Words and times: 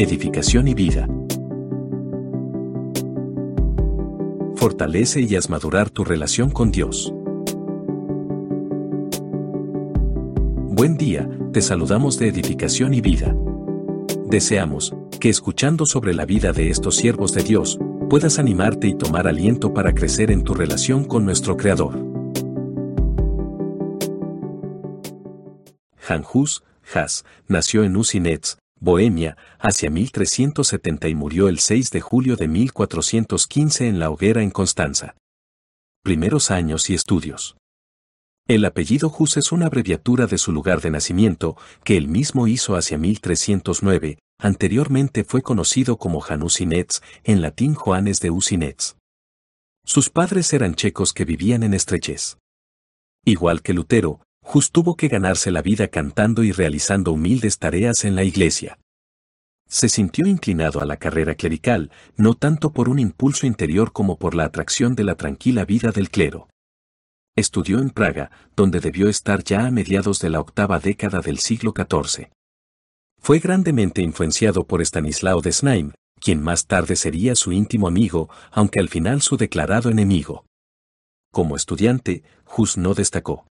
edificación 0.00 0.68
y 0.68 0.74
vida. 0.74 1.08
Fortalece 4.54 5.22
y 5.22 5.34
haz 5.34 5.50
madurar 5.50 5.90
tu 5.90 6.04
relación 6.04 6.50
con 6.50 6.70
Dios. 6.70 7.12
Buen 10.70 10.96
día, 10.96 11.28
te 11.52 11.60
saludamos 11.60 12.16
de 12.16 12.28
edificación 12.28 12.94
y 12.94 13.00
vida. 13.00 13.34
Deseamos 14.26 14.94
que 15.18 15.30
escuchando 15.30 15.84
sobre 15.84 16.14
la 16.14 16.26
vida 16.26 16.52
de 16.52 16.70
estos 16.70 16.94
siervos 16.94 17.32
de 17.32 17.42
Dios, 17.42 17.76
puedas 18.08 18.38
animarte 18.38 18.86
y 18.86 18.94
tomar 18.94 19.26
aliento 19.26 19.74
para 19.74 19.92
crecer 19.94 20.30
en 20.30 20.44
tu 20.44 20.54
relación 20.54 21.06
con 21.06 21.24
nuestro 21.24 21.56
Creador. 21.56 21.98
Han 26.08 26.22
Hus, 26.32 26.62
Has, 26.94 27.24
nació 27.48 27.82
en 27.82 27.96
Usinets, 27.96 28.58
Bohemia, 28.80 29.36
hacia 29.58 29.90
1370 29.90 31.08
y 31.08 31.14
murió 31.14 31.48
el 31.48 31.58
6 31.58 31.90
de 31.90 32.00
julio 32.00 32.36
de 32.36 32.48
1415 32.48 33.88
en 33.88 33.98
la 33.98 34.10
hoguera 34.10 34.42
en 34.42 34.50
Constanza. 34.50 35.16
Primeros 36.02 36.50
años 36.50 36.88
y 36.90 36.94
estudios. 36.94 37.56
El 38.46 38.64
apellido 38.64 39.12
Hus 39.16 39.36
es 39.36 39.52
una 39.52 39.66
abreviatura 39.66 40.26
de 40.26 40.38
su 40.38 40.52
lugar 40.52 40.80
de 40.80 40.90
nacimiento, 40.90 41.56
que 41.84 41.98
él 41.98 42.08
mismo 42.08 42.46
hizo 42.46 42.76
hacia 42.76 42.96
1309, 42.96 44.18
anteriormente 44.40 45.24
fue 45.24 45.42
conocido 45.42 45.98
como 45.98 46.24
Usinets, 46.42 47.02
en 47.24 47.42
latín 47.42 47.74
Joanes 47.74 48.20
de 48.20 48.30
Usinets. 48.30 48.96
Sus 49.84 50.08
padres 50.08 50.52
eran 50.52 50.74
checos 50.74 51.12
que 51.12 51.26
vivían 51.26 51.62
en 51.62 51.74
estrechez. 51.74 52.38
Igual 53.24 53.60
que 53.60 53.74
Lutero, 53.74 54.20
Hus 54.50 54.72
tuvo 54.72 54.96
que 54.96 55.08
ganarse 55.08 55.50
la 55.50 55.60
vida 55.60 55.88
cantando 55.88 56.42
y 56.42 56.52
realizando 56.52 57.12
humildes 57.12 57.58
tareas 57.58 58.04
en 58.04 58.14
la 58.16 58.24
iglesia. 58.24 58.78
Se 59.68 59.90
sintió 59.90 60.26
inclinado 60.26 60.80
a 60.80 60.86
la 60.86 60.96
carrera 60.96 61.34
clerical, 61.34 61.90
no 62.16 62.32
tanto 62.32 62.72
por 62.72 62.88
un 62.88 62.98
impulso 62.98 63.46
interior 63.46 63.92
como 63.92 64.18
por 64.18 64.34
la 64.34 64.44
atracción 64.44 64.94
de 64.94 65.04
la 65.04 65.16
tranquila 65.16 65.66
vida 65.66 65.90
del 65.90 66.08
clero. 66.08 66.48
Estudió 67.36 67.78
en 67.78 67.90
Praga, 67.90 68.30
donde 68.56 68.80
debió 68.80 69.10
estar 69.10 69.44
ya 69.44 69.66
a 69.66 69.70
mediados 69.70 70.18
de 70.20 70.30
la 70.30 70.40
octava 70.40 70.78
década 70.78 71.20
del 71.20 71.38
siglo 71.38 71.74
XIV. 71.76 72.30
Fue 73.20 73.40
grandemente 73.40 74.00
influenciado 74.00 74.66
por 74.66 74.80
Stanislao 74.80 75.42
de 75.42 75.52
Znaim, 75.52 75.92
quien 76.20 76.42
más 76.42 76.66
tarde 76.66 76.96
sería 76.96 77.34
su 77.34 77.52
íntimo 77.52 77.86
amigo, 77.86 78.30
aunque 78.50 78.80
al 78.80 78.88
final 78.88 79.20
su 79.20 79.36
declarado 79.36 79.90
enemigo. 79.90 80.46
Como 81.30 81.54
estudiante, 81.54 82.22
Hus 82.56 82.78
no 82.78 82.94
destacó. 82.94 83.44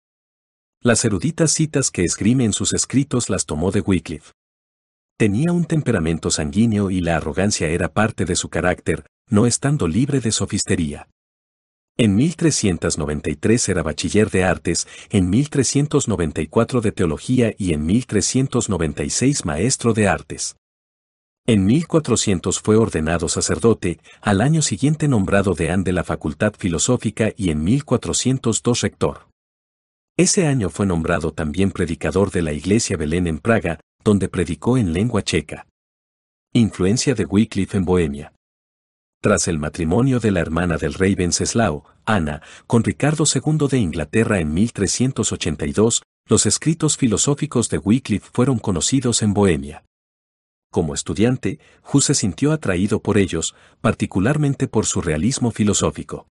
Las 0.86 1.04
eruditas 1.04 1.50
citas 1.50 1.90
que 1.90 2.04
esgrime 2.04 2.44
en 2.44 2.52
sus 2.52 2.72
escritos 2.72 3.28
las 3.28 3.44
tomó 3.44 3.72
de 3.72 3.80
Wycliffe. 3.80 4.34
Tenía 5.18 5.50
un 5.50 5.64
temperamento 5.64 6.30
sanguíneo 6.30 6.92
y 6.92 7.00
la 7.00 7.16
arrogancia 7.16 7.66
era 7.66 7.92
parte 7.92 8.24
de 8.24 8.36
su 8.36 8.50
carácter, 8.50 9.04
no 9.28 9.48
estando 9.48 9.88
libre 9.88 10.20
de 10.20 10.30
sofistería. 10.30 11.08
En 11.96 12.14
1393 12.14 13.68
era 13.68 13.82
bachiller 13.82 14.30
de 14.30 14.44
artes, 14.44 14.86
en 15.10 15.28
1394 15.28 16.80
de 16.80 16.92
teología 16.92 17.52
y 17.58 17.72
en 17.72 17.84
1396 17.84 19.44
maestro 19.44 19.92
de 19.92 20.06
artes. 20.06 20.54
En 21.46 21.64
1400 21.64 22.60
fue 22.60 22.76
ordenado 22.76 23.28
sacerdote, 23.28 23.98
al 24.20 24.40
año 24.40 24.62
siguiente 24.62 25.08
nombrado 25.08 25.54
deán 25.54 25.82
de 25.82 25.92
la 25.92 26.04
Facultad 26.04 26.54
Filosófica 26.56 27.32
y 27.36 27.50
en 27.50 27.64
1402 27.64 28.82
rector. 28.82 29.25
Ese 30.18 30.46
año 30.46 30.70
fue 30.70 30.86
nombrado 30.86 31.32
también 31.32 31.70
predicador 31.70 32.30
de 32.30 32.40
la 32.40 32.54
Iglesia 32.54 32.96
Belén 32.96 33.26
en 33.26 33.38
Praga, 33.38 33.80
donde 34.02 34.30
predicó 34.30 34.78
en 34.78 34.94
lengua 34.94 35.22
checa. 35.22 35.66
Influencia 36.54 37.14
de 37.14 37.26
Wycliffe 37.26 37.76
en 37.76 37.84
Bohemia. 37.84 38.32
Tras 39.20 39.46
el 39.46 39.58
matrimonio 39.58 40.18
de 40.18 40.30
la 40.30 40.40
hermana 40.40 40.78
del 40.78 40.94
rey 40.94 41.14
Wenceslao, 41.14 41.84
Ana, 42.06 42.40
con 42.66 42.82
Ricardo 42.82 43.24
II 43.26 43.68
de 43.70 43.76
Inglaterra 43.76 44.40
en 44.40 44.54
1382, 44.54 46.02
los 46.28 46.46
escritos 46.46 46.96
filosóficos 46.96 47.68
de 47.68 47.76
Wycliffe 47.76 48.30
fueron 48.32 48.58
conocidos 48.58 49.20
en 49.20 49.34
Bohemia. 49.34 49.84
Como 50.72 50.94
estudiante, 50.94 51.58
Hus 51.92 52.06
se 52.06 52.14
sintió 52.14 52.52
atraído 52.52 53.00
por 53.02 53.18
ellos, 53.18 53.54
particularmente 53.82 54.66
por 54.66 54.86
su 54.86 55.02
realismo 55.02 55.50
filosófico. 55.50 56.26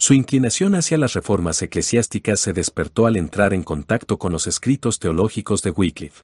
Su 0.00 0.14
inclinación 0.14 0.76
hacia 0.76 0.96
las 0.96 1.12
reformas 1.12 1.60
eclesiásticas 1.60 2.40
se 2.40 2.54
despertó 2.54 3.04
al 3.04 3.16
entrar 3.16 3.52
en 3.52 3.62
contacto 3.62 4.18
con 4.18 4.32
los 4.32 4.46
escritos 4.46 4.98
teológicos 4.98 5.60
de 5.60 5.72
Wycliffe. 5.72 6.22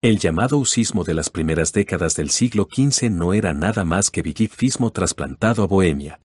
El 0.00 0.20
llamado 0.20 0.58
usismo 0.58 1.02
de 1.02 1.14
las 1.14 1.28
primeras 1.28 1.72
décadas 1.72 2.14
del 2.14 2.30
siglo 2.30 2.68
XV 2.72 3.10
no 3.10 3.32
era 3.34 3.52
nada 3.52 3.84
más 3.84 4.12
que 4.12 4.22
vigifismo 4.22 4.92
trasplantado 4.92 5.64
a 5.64 5.66
Bohemia. 5.66 6.20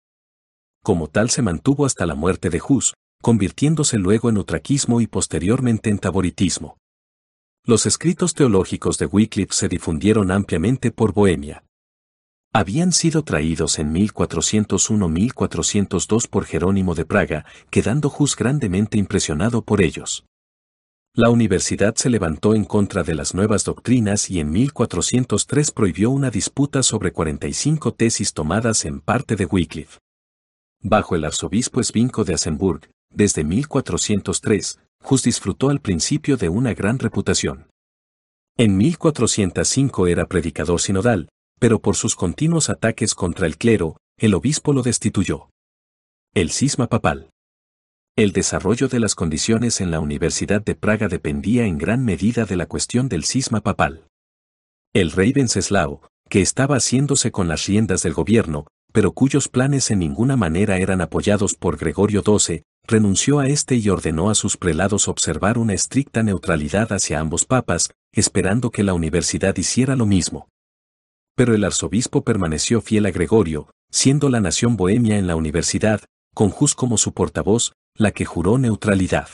Como 0.85 1.09
tal 1.09 1.31
se 1.31 1.41
mantuvo 1.41 1.87
hasta 1.87 2.05
la 2.05 2.15
muerte 2.15 2.51
de 2.51 2.61
Hus, 2.69 2.93
convirtiéndose 3.23 3.97
luego 3.97 4.29
en 4.29 4.37
utraquismo 4.37 5.01
y 5.01 5.07
posteriormente 5.07 5.89
en 5.89 5.99
taboritismo. 5.99 6.77
Los 7.65 7.87
escritos 7.87 8.35
teológicos 8.35 8.99
de 8.99 9.07
Wycliffe 9.07 9.55
se 9.55 9.69
difundieron 9.69 10.31
ampliamente 10.31 10.91
por 10.91 11.15
Bohemia 11.15 11.65
habían 12.53 12.93
sido 12.93 13.23
traídos 13.23 13.79
en 13.79 13.95
1401-1402 13.95 16.29
por 16.29 16.45
Jerónimo 16.45 16.95
de 16.95 17.05
Praga, 17.05 17.45
quedando 17.71 18.13
Hus 18.17 18.37
grandemente 18.37 18.99
impresionado 18.99 19.63
por 19.63 19.83
ellos. 19.83 20.25
La 21.15 21.31
universidad 21.31 21.95
se 21.97 22.11
levantó 22.11 22.55
en 22.55 22.65
contra 22.65 23.03
de 23.03 23.15
las 23.15 23.35
nuevas 23.35 23.65
doctrinas 23.65 24.31
y 24.31 24.41
en 24.41 24.51
1403 24.51 25.71
prohibió 25.73 26.11
una 26.11 26.31
disputa 26.31 26.83
sobre 26.83 27.13
45 27.13 27.95
tesis 27.95 28.33
tomadas 28.33 28.85
en 28.85 29.01
parte 29.01 29.35
de 29.35 29.47
Wycliffe. 29.47 29.99
Bajo 30.81 31.17
el 31.17 31.25
arzobispo 31.25 31.83
Svinco 31.83 32.25
de 32.25 32.35
Asenburg, 32.35 32.89
desde 33.11 33.43
1403, 33.43 34.79
Hus 35.11 35.23
disfrutó 35.25 35.71
al 35.71 35.81
principio 35.81 36.37
de 36.37 36.49
una 36.49 36.73
gran 36.73 37.01
reputación. 37.01 37.67
En 38.57 38.77
1405 38.77 40.07
era 40.07 40.27
predicador 40.27 40.81
sinodal, 40.81 41.29
pero 41.59 41.81
por 41.81 41.97
sus 41.97 42.15
continuos 42.15 42.71
ataques 42.71 43.15
contra 43.15 43.47
el 43.47 43.57
clero, 43.57 43.97
el 44.19 44.35
obispo 44.35 44.73
lo 44.73 44.83
destituyó. 44.83 45.51
El 46.35 46.51
cisma 46.51 46.89
papal. 46.89 47.31
El 48.17 48.33
desarrollo 48.33 48.89
de 48.89 49.01
las 49.01 49.15
condiciones 49.15 49.81
en 49.81 49.91
la 49.91 50.01
Universidad 50.01 50.63
de 50.63 50.75
Praga 50.75 51.09
dependía 51.09 51.67
en 51.67 51.79
gran 51.79 52.05
medida 52.05 52.45
de 52.45 52.57
la 52.57 52.67
cuestión 52.67 53.09
del 53.09 53.25
cisma 53.25 53.61
papal. 53.61 54.09
El 54.93 55.13
rey 55.13 55.33
Wenceslao, 55.35 56.03
que 56.29 56.43
estaba 56.43 56.77
haciéndose 56.77 57.31
con 57.31 57.49
las 57.49 57.67
riendas 57.67 58.03
del 58.03 58.15
gobierno, 58.15 58.67
pero 58.93 59.13
cuyos 59.13 59.49
planes 59.49 59.91
en 59.91 60.01
ninguna 60.01 60.37
manera 60.37 60.79
eran 60.79 61.01
apoyados 61.01 61.55
por 61.55 61.77
Gregorio 61.77 62.23
XII, 62.23 62.63
renunció 62.87 63.39
a 63.39 63.49
este 63.49 63.77
y 63.77 63.89
ordenó 63.89 64.31
a 64.31 64.35
sus 64.35 64.57
prelados 64.57 65.09
observar 65.09 65.59
una 65.59 65.75
estricta 65.75 66.23
neutralidad 66.23 66.93
hacia 66.93 67.21
ambos 67.21 67.45
papas, 67.45 67.91
esperando 68.13 68.71
que 68.71 68.83
la 68.83 68.95
universidad 68.95 69.57
hiciera 69.57 69.95
lo 69.95 70.07
mismo 70.07 70.49
pero 71.39 71.55
el 71.55 71.63
arzobispo 71.63 72.25
permaneció 72.25 72.81
fiel 72.81 73.07
a 73.07 73.13
Gregorio, 73.13 73.71
siendo 73.93 74.29
la 74.29 74.41
nación 74.41 74.77
bohemia 74.77 75.19
en 75.19 75.29
la 75.29 75.37
universidad, 75.37 76.01
con 76.35 76.53
Hus 76.59 76.75
como 76.75 76.99
su 76.99 77.13
portavoz, 77.13 77.75
la 77.95 78.11
que 78.11 78.25
juró 78.25 78.59
neutralidad. 78.59 79.29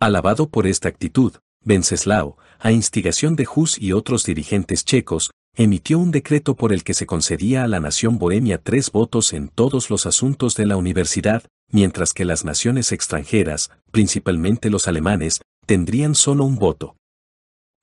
Alabado 0.00 0.48
por 0.48 0.66
esta 0.66 0.88
actitud, 0.88 1.34
Wenceslao, 1.64 2.38
a 2.58 2.72
instigación 2.72 3.36
de 3.36 3.46
Hus 3.46 3.80
y 3.80 3.92
otros 3.92 4.24
dirigentes 4.24 4.84
checos, 4.84 5.30
emitió 5.54 6.00
un 6.00 6.10
decreto 6.10 6.56
por 6.56 6.72
el 6.72 6.82
que 6.82 6.92
se 6.92 7.06
concedía 7.06 7.62
a 7.62 7.68
la 7.68 7.78
nación 7.78 8.18
bohemia 8.18 8.58
tres 8.58 8.90
votos 8.90 9.32
en 9.32 9.46
todos 9.46 9.90
los 9.90 10.06
asuntos 10.06 10.56
de 10.56 10.66
la 10.66 10.76
universidad, 10.76 11.44
mientras 11.70 12.14
que 12.14 12.24
las 12.24 12.44
naciones 12.44 12.90
extranjeras, 12.90 13.70
principalmente 13.92 14.70
los 14.70 14.88
alemanes, 14.88 15.40
tendrían 15.66 16.16
solo 16.16 16.44
un 16.44 16.56
voto. 16.56 16.96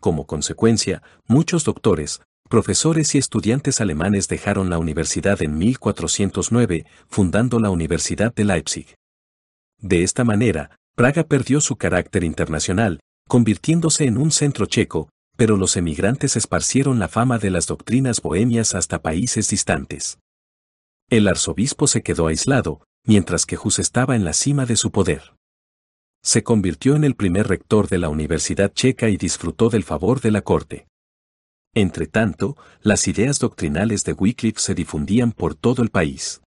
Como 0.02 0.28
consecuencia, 0.28 1.02
muchos 1.26 1.64
doctores, 1.64 2.20
Profesores 2.50 3.16
y 3.16 3.18
estudiantes 3.18 3.82
alemanes 3.82 4.28
dejaron 4.28 4.70
la 4.70 4.78
universidad 4.78 5.42
en 5.42 5.58
1409, 5.58 6.86
fundando 7.08 7.60
la 7.60 7.70
Universidad 7.70 8.34
de 8.34 8.44
Leipzig. 8.44 8.96
De 9.80 10.04
esta 10.04 10.24
manera, 10.24 10.78
Praga 10.96 11.24
perdió 11.24 11.62
su 11.62 11.76
carácter 11.76 12.24
internacional, 12.24 13.00
convirtiéndose 13.28 14.06
en 14.06 14.18
un 14.18 14.32
centro 14.32 14.66
checo, 14.68 15.10
pero 15.36 15.58
los 15.58 15.76
emigrantes 15.78 16.36
esparcieron 16.36 17.00
la 17.00 17.08
fama 17.08 17.40
de 17.40 17.50
las 17.50 17.66
doctrinas 17.66 18.22
bohemias 18.22 18.76
hasta 18.76 19.02
países 19.02 19.50
distantes. 19.50 20.20
El 21.10 21.28
arzobispo 21.28 21.88
se 21.88 22.04
quedó 22.04 22.28
aislado, 22.28 22.82
mientras 23.06 23.46
que 23.46 23.58
Hus 23.58 23.80
estaba 23.80 24.16
en 24.16 24.24
la 24.24 24.34
cima 24.34 24.66
de 24.66 24.78
su 24.78 24.92
poder. 24.92 25.34
Se 26.24 26.44
convirtió 26.44 26.96
en 26.96 27.04
el 27.04 27.16
primer 27.16 27.48
rector 27.48 27.90
de 27.90 27.98
la 27.98 28.10
Universidad 28.10 28.72
Checa 28.74 29.10
y 29.10 29.18
disfrutó 29.18 29.70
del 29.70 29.84
favor 29.84 30.22
de 30.22 30.32
la 30.32 30.42
corte. 30.42 30.88
Entre 31.76 32.06
tanto, 32.06 32.56
las 32.82 33.08
ideas 33.08 33.40
doctrinales 33.40 34.04
de 34.04 34.14
Wycliffe 34.14 34.60
se 34.60 34.76
difundían 34.76 35.32
por 35.32 35.56
todo 35.56 35.82
el 35.82 35.90
país. 35.90 36.42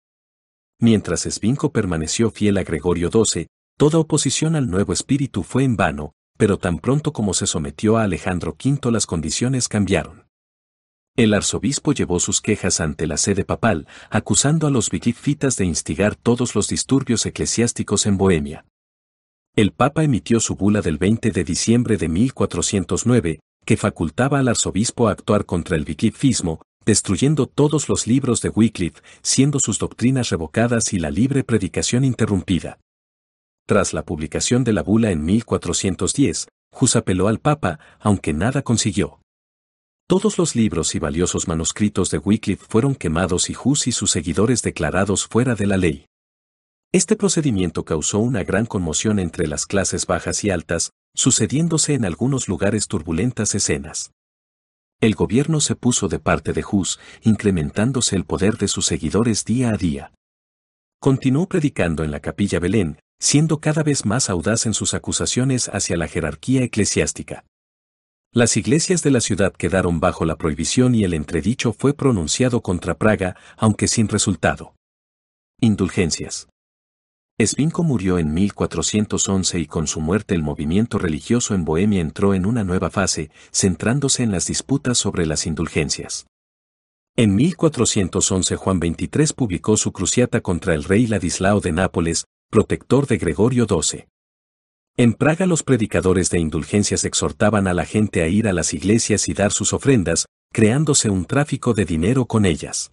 Mientras 0.79 1.21
Svinco 1.21 1.71
permaneció 1.71 2.29
fiel 2.29 2.57
a 2.57 2.63
Gregorio 2.63 3.09
XII, 3.09 3.47
toda 3.77 3.97
oposición 3.97 4.55
al 4.55 4.69
nuevo 4.69 4.93
espíritu 4.93 5.41
fue 5.43 5.63
en 5.63 5.77
vano, 5.77 6.13
pero 6.37 6.57
tan 6.57 6.79
pronto 6.79 7.11
como 7.13 7.33
se 7.33 7.47
sometió 7.47 7.97
a 7.97 8.03
Alejandro 8.03 8.55
V 8.63 8.91
las 8.91 9.05
condiciones 9.07 9.67
cambiaron. 9.67 10.25
El 11.15 11.33
arzobispo 11.33 11.93
llevó 11.93 12.19
sus 12.19 12.41
quejas 12.41 12.81
ante 12.81 13.07
la 13.07 13.17
sede 13.17 13.45
papal, 13.45 13.87
acusando 14.09 14.67
a 14.67 14.69
los 14.69 14.89
vigifitas 14.89 15.55
de 15.55 15.65
instigar 15.65 16.15
todos 16.15 16.55
los 16.55 16.67
disturbios 16.67 17.25
eclesiásticos 17.25 18.05
en 18.05 18.17
Bohemia. 18.17 18.65
El 19.55 19.71
Papa 19.71 20.03
emitió 20.03 20.41
su 20.41 20.55
bula 20.55 20.81
del 20.81 20.97
20 20.97 21.31
de 21.31 21.43
diciembre 21.45 21.95
de 21.95 22.09
1409, 22.09 23.39
que 23.65 23.77
facultaba 23.77 24.39
al 24.39 24.47
arzobispo 24.47 25.07
a 25.07 25.11
actuar 25.11 25.45
contra 25.45 25.75
el 25.75 25.83
vigifismo, 25.83 26.61
destruyendo 26.85 27.47
todos 27.47 27.89
los 27.89 28.07
libros 28.07 28.41
de 28.41 28.49
Wycliffe, 28.49 29.01
siendo 29.21 29.59
sus 29.59 29.79
doctrinas 29.79 30.29
revocadas 30.29 30.93
y 30.93 30.99
la 30.99 31.09
libre 31.09 31.43
predicación 31.43 32.05
interrumpida. 32.05 32.79
Tras 33.67 33.93
la 33.93 34.05
publicación 34.05 34.63
de 34.63 34.73
la 34.73 34.83
bula 34.83 35.09
en 35.11 35.25
1410, 35.25 36.47
Hus 36.79 36.95
apeló 36.95 37.27
al 37.27 37.39
Papa, 37.39 37.79
aunque 37.99 38.33
nada 38.33 38.61
consiguió. 38.61 39.19
Todos 40.07 40.37
los 40.37 40.55
libros 40.55 40.93
y 40.93 40.99
valiosos 40.99 41.47
manuscritos 41.47 42.11
de 42.11 42.19
Wycliffe 42.19 42.63
fueron 42.69 42.93
quemados 42.93 43.49
y 43.49 43.55
Hus 43.61 43.87
y 43.87 43.91
sus 43.91 44.11
seguidores 44.11 44.61
declarados 44.61 45.25
fuera 45.25 45.55
de 45.55 45.65
la 45.65 45.77
ley. 45.77 46.05
Este 46.91 47.15
procedimiento 47.15 47.83
causó 47.83 48.19
una 48.19 48.43
gran 48.43 48.67
conmoción 48.67 49.17
entre 49.17 49.47
las 49.47 49.65
clases 49.65 50.05
bajas 50.05 50.43
y 50.43 50.51
altas, 50.51 50.91
sucediéndose 51.15 51.95
en 51.95 52.05
algunos 52.05 52.47
lugares 52.47 52.87
turbulentas 52.87 53.55
escenas. 53.55 54.11
El 55.01 55.15
gobierno 55.15 55.59
se 55.59 55.75
puso 55.75 56.07
de 56.07 56.19
parte 56.19 56.53
de 56.53 56.63
Hus, 56.69 56.99
incrementándose 57.23 58.15
el 58.15 58.25
poder 58.25 58.57
de 58.57 58.67
sus 58.67 58.85
seguidores 58.85 59.43
día 59.43 59.69
a 59.69 59.77
día. 59.77 60.13
Continuó 60.99 61.47
predicando 61.47 62.03
en 62.03 62.11
la 62.11 62.19
capilla 62.19 62.59
Belén, 62.59 62.99
siendo 63.19 63.59
cada 63.59 63.83
vez 63.83 64.05
más 64.05 64.29
audaz 64.29 64.65
en 64.65 64.73
sus 64.73 64.93
acusaciones 64.93 65.69
hacia 65.69 65.97
la 65.97 66.07
jerarquía 66.07 66.63
eclesiástica. 66.63 67.45
Las 68.31 68.57
iglesias 68.57 69.01
de 69.03 69.11
la 69.11 69.21
ciudad 69.21 69.53
quedaron 69.53 69.99
bajo 69.99 70.25
la 70.25 70.37
prohibición 70.37 70.93
y 70.93 71.03
el 71.03 71.13
entredicho 71.13 71.71
fue 71.71 71.93
pronunciado 71.93 72.61
contra 72.61 72.97
Praga, 72.97 73.37
aunque 73.57 73.87
sin 73.87 74.09
resultado. 74.09 74.75
Indulgencias. 75.61 76.49
Svinko 77.37 77.83
murió 77.83 78.17
en 78.17 78.33
1411 78.33 79.59
y 79.59 79.65
con 79.65 79.87
su 79.87 79.99
muerte 79.99 80.35
el 80.35 80.41
movimiento 80.41 80.97
religioso 80.97 81.53
en 81.53 81.65
Bohemia 81.65 81.99
entró 81.99 82.33
en 82.33 82.45
una 82.45 82.63
nueva 82.63 82.89
fase, 82.89 83.29
centrándose 83.51 84.23
en 84.23 84.31
las 84.31 84.47
disputas 84.47 84.97
sobre 84.97 85.25
las 85.25 85.45
indulgencias. 85.45 86.27
En 87.17 87.35
1411 87.35 88.55
Juan 88.55 88.79
XXIII 88.79 89.33
publicó 89.35 89.75
su 89.75 89.91
cruciata 89.91 90.39
contra 90.39 90.73
el 90.73 90.85
rey 90.85 91.07
Ladislao 91.07 91.59
de 91.59 91.73
Nápoles, 91.73 92.23
protector 92.49 93.05
de 93.05 93.17
Gregorio 93.17 93.67
XII. 93.67 94.05
En 94.95 95.13
Praga 95.13 95.45
los 95.45 95.61
predicadores 95.61 96.29
de 96.29 96.39
indulgencias 96.39 97.03
exhortaban 97.03 97.67
a 97.67 97.73
la 97.73 97.83
gente 97.83 98.23
a 98.23 98.29
ir 98.29 98.47
a 98.47 98.53
las 98.53 98.73
iglesias 98.73 99.27
y 99.27 99.33
dar 99.33 99.51
sus 99.51 99.73
ofrendas, 99.73 100.25
creándose 100.53 101.09
un 101.09 101.25
tráfico 101.25 101.73
de 101.73 101.83
dinero 101.83 102.27
con 102.27 102.45
ellas. 102.45 102.91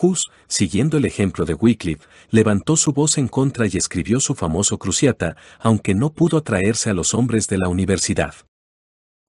Hus, 0.00 0.30
siguiendo 0.48 0.96
el 0.96 1.04
ejemplo 1.04 1.44
de 1.44 1.54
Wycliffe, 1.54 2.06
levantó 2.30 2.76
su 2.76 2.92
voz 2.92 3.18
en 3.18 3.28
contra 3.28 3.66
y 3.66 3.76
escribió 3.76 4.20
su 4.20 4.34
famoso 4.34 4.78
Cruciata, 4.78 5.36
aunque 5.58 5.94
no 5.94 6.12
pudo 6.12 6.38
atraerse 6.38 6.90
a 6.90 6.94
los 6.94 7.14
hombres 7.14 7.48
de 7.48 7.58
la 7.58 7.68
universidad. 7.68 8.34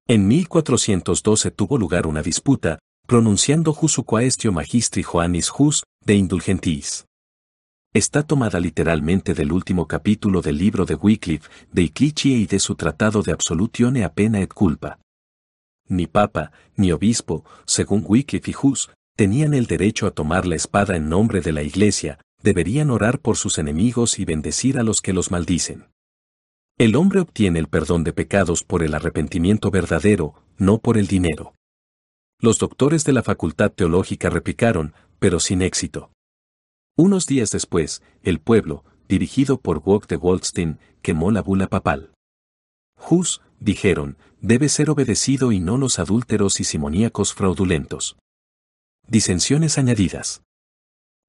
En 0.08 0.28
1412 0.28 1.52
tuvo 1.52 1.78
lugar 1.78 2.08
una 2.08 2.22
disputa, 2.22 2.80
pronunciando 3.08 3.76
Hus 3.80 4.02
quaestio 4.06 4.52
magistri 4.52 5.04
Joannis 5.04 5.52
Hus, 5.58 5.84
de 6.06 6.16
indulgentis 6.16 7.08
está 7.98 8.22
tomada 8.22 8.60
literalmente 8.60 9.34
del 9.34 9.52
último 9.52 9.88
capítulo 9.88 10.42
del 10.42 10.58
libro 10.58 10.86
de 10.86 10.96
Wycliffe, 10.96 11.50
de 11.72 11.84
Iclichie 11.84 12.38
y 12.38 12.46
de 12.46 12.60
su 12.60 12.76
tratado 12.76 13.24
de 13.24 13.32
Absolutione 13.32 14.04
a 14.06 14.14
et 14.16 14.54
culpa. 14.54 15.00
Ni 15.88 16.06
papa, 16.06 16.52
ni 16.76 16.92
obispo, 16.92 17.44
según 17.66 18.04
Wycliffe 18.06 18.52
y 18.52 18.56
Hus, 18.62 18.90
tenían 19.18 19.56
el 19.56 19.66
derecho 19.66 20.06
a 20.06 20.12
tomar 20.12 20.46
la 20.46 20.56
espada 20.56 20.96
en 20.96 21.10
nombre 21.10 21.42
de 21.42 21.52
la 21.52 21.64
Iglesia, 21.64 22.20
deberían 22.44 22.92
orar 22.92 23.20
por 23.20 23.36
sus 23.36 23.58
enemigos 23.58 24.20
y 24.20 24.26
bendecir 24.26 24.78
a 24.78 24.84
los 24.84 25.02
que 25.02 25.12
los 25.12 25.32
maldicen. 25.32 25.88
El 26.78 26.96
hombre 26.96 27.22
obtiene 27.22 27.58
el 27.58 27.68
perdón 27.68 28.04
de 28.04 28.14
pecados 28.14 28.64
por 28.64 28.84
el 28.84 28.94
arrepentimiento 28.94 29.72
verdadero, 29.72 30.36
no 30.60 30.78
por 30.78 31.00
el 31.00 31.08
dinero. 31.08 31.56
Los 32.40 32.60
doctores 32.60 33.04
de 33.06 33.14
la 33.14 33.24
Facultad 33.24 33.72
Teológica 33.72 34.30
replicaron, 34.30 34.94
pero 35.18 35.40
sin 35.40 35.64
éxito. 35.64 36.12
Unos 36.96 37.26
días 37.26 37.50
después, 37.50 38.04
el 38.22 38.40
pueblo, 38.40 38.86
dirigido 39.10 39.60
por 39.60 39.80
Wog 39.80 40.06
de 40.06 40.18
Waldstein, 40.18 40.78
quemó 41.02 41.32
la 41.32 41.42
bula 41.42 41.66
papal. 41.66 42.12
Hus, 43.10 43.42
dijeron, 43.60 44.18
debe 44.42 44.70
ser 44.70 44.92
obedecido 44.92 45.52
y 45.52 45.60
no 45.60 45.80
los 45.80 45.98
adúlteros 45.98 46.60
y 46.60 46.64
simoníacos 46.64 47.34
fraudulentos. 47.34 48.16
Disensiones 49.10 49.78
añadidas. 49.78 50.42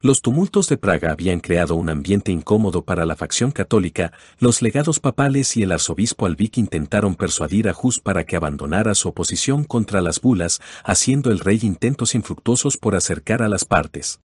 Los 0.01 0.21
tumultos 0.21 0.69
de 0.69 0.79
Praga 0.79 1.13
habían 1.13 1.39
creado 1.39 1.77
un 1.77 1.91
ambiente 1.91 2.33
incómodo 2.33 2.83
para 2.85 3.07
la 3.07 3.15
facción 3.15 3.53
católica, 3.53 4.13
los 4.41 4.63
legados 4.63 4.99
papales 4.99 5.57
y 5.57 5.63
el 5.63 5.71
arzobispo 5.71 6.27
Albic 6.27 6.59
intentaron 6.59 7.15
persuadir 7.15 7.69
a 7.69 7.77
Hus 7.81 8.01
para 8.01 8.25
que 8.25 8.35
abandonara 8.35 8.97
su 8.97 9.11
oposición 9.11 9.63
contra 9.63 10.01
las 10.01 10.21
bulas, 10.21 10.61
haciendo 10.83 11.31
el 11.31 11.39
rey 11.39 11.61
intentos 11.63 12.17
infructuosos 12.17 12.79
por 12.79 12.97
acercar 12.97 13.43
a 13.43 13.49
las 13.49 13.65
partes. 13.65 14.19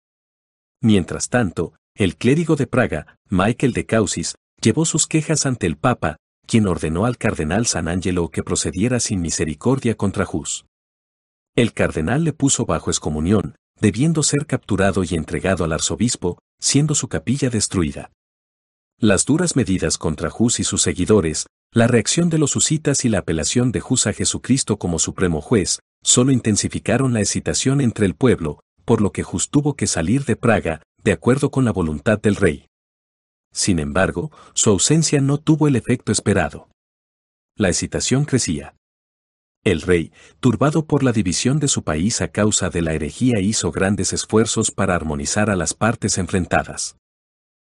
Mientras 0.81 1.29
tanto, 1.29 1.75
el 1.95 2.17
clérigo 2.17 2.57
de 2.57 2.67
Praga, 2.67 3.19
Michael 3.29 3.75
de 3.75 3.85
Causis, 3.85 4.35
llevó 4.63 4.87
sus 4.87 5.07
quejas 5.07 5.45
ante 5.45 5.67
el 5.67 5.77
Papa, 5.77 6.17
quien 6.47 6.67
ordenó 6.67 7.05
al 7.05 7.19
cardenal 7.19 7.67
San 7.67 7.89
Angelo 7.89 8.31
que 8.31 8.43
procediera 8.43 8.99
sin 8.99 9.21
misericordia 9.21 9.95
contra 9.95 10.27
Hus. 10.31 10.65
El 11.55 11.75
cardenal 11.75 12.25
le 12.25 12.33
puso 12.33 12.65
bajo 12.65 12.91
excomunión, 12.91 13.57
debiendo 13.79 14.23
ser 14.23 14.47
capturado 14.47 15.05
y 15.05 15.15
entregado 15.15 15.65
al 15.65 15.73
arzobispo, 15.73 16.39
siendo 16.59 16.95
su 16.95 17.09
capilla 17.09 17.51
destruida. 17.51 18.11
Las 18.99 19.27
duras 19.27 19.55
medidas 19.55 19.99
contra 19.99 20.31
Hus 20.37 20.61
y 20.61 20.65
sus 20.65 20.81
seguidores, 20.81 21.47
la 21.71 21.89
reacción 21.89 22.31
de 22.31 22.39
los 22.39 22.57
husitas 22.57 23.05
y 23.05 23.11
la 23.11 23.19
apelación 23.19 23.71
de 23.71 23.83
Hus 23.87 24.07
a 24.07 24.15
Jesucristo 24.15 24.79
como 24.79 24.99
supremo 24.99 25.43
juez, 25.43 25.81
solo 26.03 26.33
intensificaron 26.33 27.13
la 27.13 27.21
excitación 27.21 27.81
entre 27.81 28.07
el 28.07 28.15
pueblo, 28.15 28.61
por 28.85 29.03
lo 29.03 29.13
que 29.13 29.25
Hus 29.25 29.51
tuvo 29.51 29.75
que 29.75 29.87
salir 29.87 30.25
de 30.25 30.37
Praga, 30.37 30.83
de 31.03 31.13
acuerdo 31.13 31.51
con 31.51 31.65
la 31.65 31.73
voluntad 31.73 32.19
del 32.19 32.37
rey. 32.37 32.67
Sin 33.53 33.79
embargo, 33.79 34.31
su 34.55 34.71
ausencia 34.71 35.21
no 35.21 35.37
tuvo 35.37 35.69
el 35.69 35.77
efecto 35.77 36.13
esperado. 36.13 36.69
La 37.57 37.69
excitación 37.69 38.25
crecía. 38.25 38.75
El 39.65 39.81
rey, 39.83 40.13
turbado 40.41 40.87
por 40.87 41.03
la 41.03 41.13
división 41.13 41.59
de 41.59 41.69
su 41.69 41.83
país 41.83 42.21
a 42.21 42.29
causa 42.29 42.69
de 42.69 42.83
la 42.83 42.95
herejía, 42.95 43.41
hizo 43.41 43.71
grandes 43.71 44.13
esfuerzos 44.13 44.71
para 44.71 44.95
armonizar 44.95 45.51
a 45.51 45.57
las 45.57 45.75
partes 45.75 46.19
enfrentadas. 46.19 46.97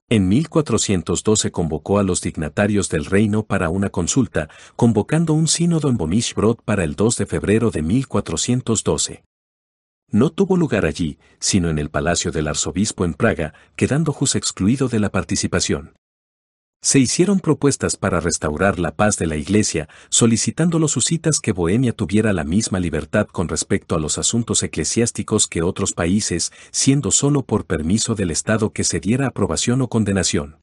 En 0.08 0.28
1412 0.28 1.50
convocó 1.50 1.98
a 1.98 2.02
los 2.02 2.20
dignatarios 2.20 2.88
del 2.88 3.04
reino 3.04 3.44
para 3.44 3.68
una 3.68 3.90
consulta, 3.90 4.48
convocando 4.76 5.32
un 5.32 5.48
sínodo 5.48 5.88
en 5.88 5.96
Bonishbrod 5.96 6.58
para 6.64 6.84
el 6.84 6.94
2 6.94 7.16
de 7.16 7.26
febrero 7.26 7.70
de 7.70 7.82
1412 7.82 9.24
no 10.14 10.30
tuvo 10.30 10.56
lugar 10.56 10.86
allí, 10.86 11.18
sino 11.40 11.70
en 11.70 11.78
el 11.80 11.90
palacio 11.90 12.30
del 12.30 12.46
arzobispo 12.46 13.04
en 13.04 13.14
Praga, 13.14 13.52
quedando 13.74 14.16
Hus 14.18 14.36
excluido 14.36 14.86
de 14.86 15.00
la 15.00 15.10
participación. 15.10 15.94
Se 16.84 16.98
hicieron 16.98 17.40
propuestas 17.40 17.96
para 17.96 18.20
restaurar 18.20 18.78
la 18.78 18.94
paz 18.94 19.16
de 19.16 19.26
la 19.26 19.36
Iglesia, 19.36 19.88
solicitando 20.10 20.78
los 20.78 20.98
husitas 20.98 21.40
que 21.40 21.52
Bohemia 21.52 21.94
tuviera 21.94 22.34
la 22.34 22.44
misma 22.44 22.78
libertad 22.78 23.26
con 23.26 23.48
respecto 23.48 23.94
a 23.94 23.98
los 23.98 24.18
asuntos 24.18 24.62
eclesiásticos 24.62 25.48
que 25.48 25.62
otros 25.62 25.94
países, 25.94 26.52
siendo 26.72 27.10
solo 27.10 27.40
por 27.40 27.64
permiso 27.64 28.14
del 28.14 28.30
Estado 28.30 28.74
que 28.74 28.84
se 28.84 29.00
diera 29.00 29.28
aprobación 29.28 29.80
o 29.80 29.88
condenación. 29.88 30.60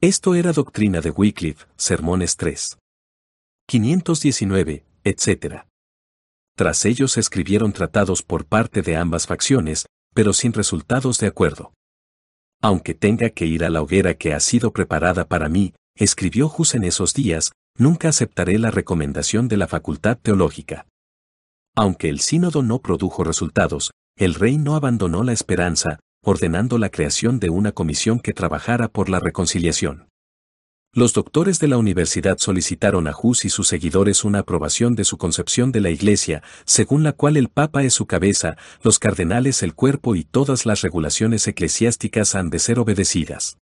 Esto 0.00 0.34
era 0.34 0.52
doctrina 0.52 1.00
de 1.00 1.10
Wycliffe, 1.10 1.66
Sermones 1.76 2.36
3. 2.36 2.76
519, 3.68 4.84
etc. 5.04 5.66
Tras 6.56 6.84
ellos 6.84 7.16
escribieron 7.16 7.72
tratados 7.72 8.24
por 8.24 8.44
parte 8.44 8.82
de 8.82 8.96
ambas 8.96 9.28
facciones, 9.28 9.86
pero 10.14 10.32
sin 10.32 10.52
resultados 10.52 11.18
de 11.18 11.28
acuerdo. 11.28 11.74
Aunque 12.60 12.94
tenga 12.94 13.30
que 13.30 13.46
ir 13.46 13.64
a 13.64 13.70
la 13.70 13.82
hoguera 13.82 14.14
que 14.14 14.34
ha 14.34 14.40
sido 14.40 14.72
preparada 14.72 15.28
para 15.28 15.48
mí, 15.48 15.74
escribió 15.94 16.52
Hus 16.56 16.74
en 16.74 16.84
esos 16.84 17.14
días, 17.14 17.52
nunca 17.76 18.08
aceptaré 18.08 18.58
la 18.58 18.70
recomendación 18.70 19.46
de 19.48 19.56
la 19.56 19.68
facultad 19.68 20.18
teológica. 20.20 20.86
Aunque 21.76 22.08
el 22.08 22.18
sínodo 22.18 22.62
no 22.62 22.80
produjo 22.80 23.22
resultados, 23.22 23.92
el 24.16 24.34
rey 24.34 24.58
no 24.58 24.74
abandonó 24.74 25.22
la 25.22 25.32
esperanza, 25.32 26.00
ordenando 26.24 26.78
la 26.78 26.90
creación 26.90 27.38
de 27.38 27.50
una 27.50 27.70
comisión 27.70 28.18
que 28.18 28.32
trabajara 28.32 28.88
por 28.88 29.08
la 29.08 29.20
reconciliación. 29.20 30.07
Los 30.94 31.12
doctores 31.12 31.60
de 31.60 31.68
la 31.68 31.76
universidad 31.76 32.38
solicitaron 32.38 33.08
a 33.08 33.14
Hus 33.20 33.44
y 33.44 33.50
sus 33.50 33.68
seguidores 33.68 34.24
una 34.24 34.40
aprobación 34.40 34.94
de 34.94 35.04
su 35.04 35.18
concepción 35.18 35.70
de 35.70 35.80
la 35.80 35.90
Iglesia, 35.90 36.42
según 36.64 37.02
la 37.02 37.12
cual 37.12 37.36
el 37.36 37.48
Papa 37.48 37.82
es 37.82 37.92
su 37.92 38.06
cabeza, 38.06 38.56
los 38.82 38.98
cardenales 38.98 39.62
el 39.62 39.74
cuerpo 39.74 40.16
y 40.16 40.24
todas 40.24 40.64
las 40.64 40.80
regulaciones 40.80 41.46
eclesiásticas 41.46 42.34
han 42.34 42.48
de 42.48 42.58
ser 42.58 42.78
obedecidas. 42.78 43.58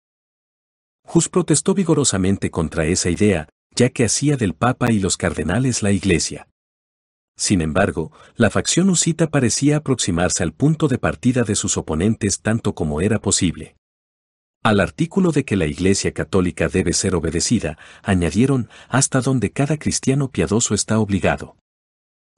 Hus 1.13 1.29
protestó 1.29 1.75
vigorosamente 1.75 2.51
contra 2.51 2.87
esa 2.87 3.11
idea, 3.11 3.49
ya 3.75 3.91
que 3.91 4.05
hacía 4.05 4.39
del 4.39 4.55
Papa 4.55 4.91
y 4.91 4.99
los 4.99 5.19
cardenales 5.19 5.83
la 5.83 5.93
Iglesia. 5.93 6.49
Sin 7.37 7.61
embargo, 7.61 8.13
la 8.37 8.49
facción 8.49 8.89
husita 8.89 9.29
parecía 9.29 9.77
aproximarse 9.77 10.43
al 10.43 10.53
punto 10.53 10.89
de 10.89 10.99
partida 10.99 11.43
de 11.43 11.55
sus 11.55 11.77
oponentes 11.77 12.41
tanto 12.41 12.75
como 12.75 13.03
era 13.03 13.19
posible. 13.19 13.77
Al 14.63 14.81
artículo 14.81 15.33
de 15.33 15.47
que 15.47 15.57
la 15.57 15.67
Iglesia 15.67 16.13
Católica 16.13 16.69
debe 16.69 16.93
ser 16.93 17.15
obedecida, 17.15 17.79
añadieron 18.03 18.69
hasta 18.91 19.23
donde 19.23 19.53
cada 19.53 19.79
cristiano 19.79 20.31
piadoso 20.31 20.75
está 20.75 20.99
obligado. 20.99 21.57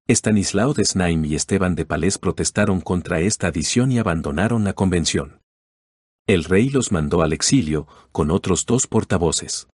Estanislao 0.07 0.73
de 0.73 0.85
Snaim 0.85 1.25
y 1.25 1.35
Esteban 1.35 1.75
de 1.75 1.85
Palés 1.85 2.19
protestaron 2.19 2.81
contra 2.81 3.21
esta 3.21 3.49
adición 3.49 3.91
y 3.91 3.99
abandonaron 3.99 4.63
la 4.63 4.73
convención. 4.73 5.41
El 6.29 6.45
rey 6.45 6.71
los 6.71 6.93
mandó 6.93 7.23
al 7.23 7.33
exilio, 7.33 7.89
con 8.13 8.31
otros 8.31 8.67
dos 8.67 8.87
portavoces. 8.87 9.67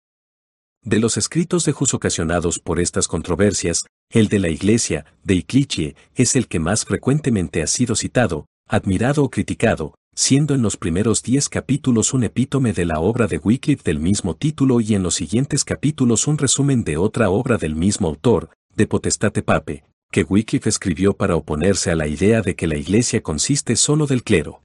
De 0.82 1.00
los 1.00 1.18
escritos 1.18 1.66
de 1.66 1.72
Jus 1.72 1.92
ocasionados 1.92 2.60
por 2.60 2.80
estas 2.80 3.08
controversias, 3.08 3.84
el 4.10 4.28
de 4.28 4.38
la 4.38 4.48
Iglesia, 4.48 5.04
de 5.22 5.34
Iclichie, 5.34 5.96
es 6.14 6.34
el 6.34 6.48
que 6.48 6.60
más 6.60 6.86
frecuentemente 6.86 7.62
ha 7.62 7.66
sido 7.66 7.94
citado, 7.94 8.46
admirado 8.66 9.22
o 9.24 9.30
criticado, 9.30 9.96
siendo 10.18 10.56
en 10.56 10.62
los 10.62 10.76
primeros 10.76 11.22
diez 11.22 11.48
capítulos 11.48 12.12
un 12.12 12.24
epítome 12.24 12.72
de 12.72 12.84
la 12.84 12.98
obra 12.98 13.28
de 13.28 13.38
Wycliffe 13.38 13.84
del 13.84 14.00
mismo 14.00 14.34
título 14.34 14.80
y 14.80 14.94
en 14.96 15.04
los 15.04 15.14
siguientes 15.14 15.62
capítulos 15.64 16.26
un 16.26 16.38
resumen 16.38 16.82
de 16.82 16.96
otra 16.96 17.30
obra 17.30 17.56
del 17.56 17.76
mismo 17.76 18.08
autor, 18.08 18.50
de 18.74 18.88
Potestate 18.88 19.44
Pape, 19.44 19.84
que 20.10 20.24
Wycliffe 20.24 20.68
escribió 20.68 21.12
para 21.12 21.36
oponerse 21.36 21.92
a 21.92 21.94
la 21.94 22.08
idea 22.08 22.42
de 22.42 22.56
que 22.56 22.66
la 22.66 22.76
Iglesia 22.76 23.22
consiste 23.22 23.76
solo 23.76 24.08
del 24.08 24.24
clero. 24.24 24.64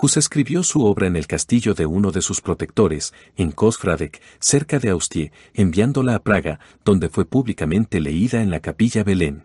Hus 0.00 0.16
escribió 0.16 0.62
su 0.62 0.84
obra 0.84 1.08
en 1.08 1.16
el 1.16 1.26
castillo 1.26 1.74
de 1.74 1.86
uno 1.86 2.12
de 2.12 2.22
sus 2.22 2.40
protectores, 2.40 3.12
en 3.36 3.50
Kosfradek, 3.50 4.22
cerca 4.38 4.78
de 4.78 4.90
Austie, 4.90 5.32
enviándola 5.54 6.14
a 6.14 6.22
Praga, 6.22 6.60
donde 6.84 7.08
fue 7.08 7.24
públicamente 7.24 7.98
leída 7.98 8.40
en 8.40 8.50
la 8.50 8.60
capilla 8.60 9.02
Belén 9.02 9.44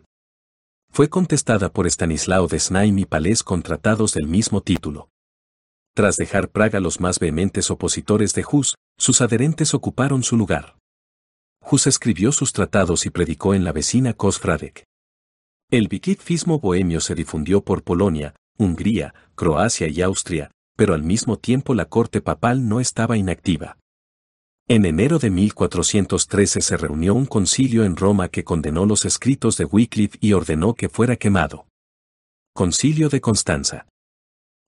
fue 0.92 1.10
contestada 1.10 1.72
por 1.72 1.88
Stanislao 1.88 2.48
de 2.48 2.60
Snaim 2.60 2.98
y 2.98 3.06
Palés 3.06 3.44
con 3.44 3.62
tratados 3.62 4.14
del 4.14 4.28
mismo 4.28 4.62
título. 4.62 5.10
Tras 5.94 6.18
dejar 6.18 6.50
Praga 6.50 6.80
los 6.80 7.00
más 7.00 7.20
vehementes 7.20 7.72
opositores 7.72 8.34
de 8.34 8.46
Hus, 8.52 8.76
sus 8.98 9.22
adherentes 9.22 9.74
ocuparon 9.74 10.24
su 10.24 10.38
lugar. 10.38 10.78
Hus 11.70 11.88
escribió 11.88 12.32
sus 12.32 12.54
tratados 12.54 13.06
y 13.06 13.10
predicó 13.10 13.54
en 13.54 13.64
la 13.64 13.72
vecina 13.72 14.14
Kosfradek. 14.14 14.84
El 15.70 15.88
bikifismo 15.88 16.60
bohemio 16.60 17.02
se 17.02 17.14
difundió 17.14 17.62
por 17.62 17.84
Polonia, 17.84 18.36
Hungría, 18.58 19.14
Croacia 19.36 19.88
y 19.88 20.02
Austria, 20.02 20.52
pero 20.78 20.94
al 20.94 21.04
mismo 21.04 21.38
tiempo 21.38 21.74
la 21.74 21.86
corte 21.86 22.22
papal 22.22 22.70
no 22.70 22.80
estaba 22.80 23.18
inactiva. 23.18 23.78
En 24.70 24.86
enero 24.86 25.18
de 25.18 25.30
1413 25.30 26.60
se 26.60 26.76
reunió 26.76 27.14
un 27.14 27.26
concilio 27.26 27.86
en 27.86 27.96
Roma 27.96 28.28
que 28.28 28.44
condenó 28.44 28.86
los 28.86 29.06
escritos 29.06 29.56
de 29.56 29.64
Wycliffe 29.64 30.18
y 30.20 30.34
ordenó 30.34 30.74
que 30.74 30.90
fuera 30.90 31.16
quemado. 31.16 31.68
Concilio 32.54 33.08
de 33.08 33.22
Constanza. 33.22 33.88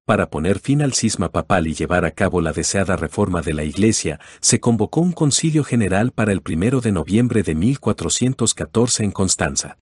Para 0.05 0.29
poner 0.29 0.59
fin 0.59 0.81
al 0.81 0.93
cisma 0.93 1.33
papal 1.33 1.67
y 1.67 1.73
llevar 1.73 2.05
a 2.05 2.11
cabo 2.11 2.39
la 2.39 2.53
deseada 2.53 2.95
reforma 2.95 3.41
de 3.41 3.53
la 3.53 3.65
Iglesia, 3.65 4.21
se 4.39 4.61
convocó 4.61 5.01
un 5.01 5.11
concilio 5.11 5.65
general 5.65 6.13
para 6.13 6.31
el 6.31 6.41
primero 6.41 6.79
de 6.79 6.93
noviembre 6.93 7.43
de 7.43 7.55
1414 7.55 9.03
en 9.03 9.11
Constanza. 9.11 9.79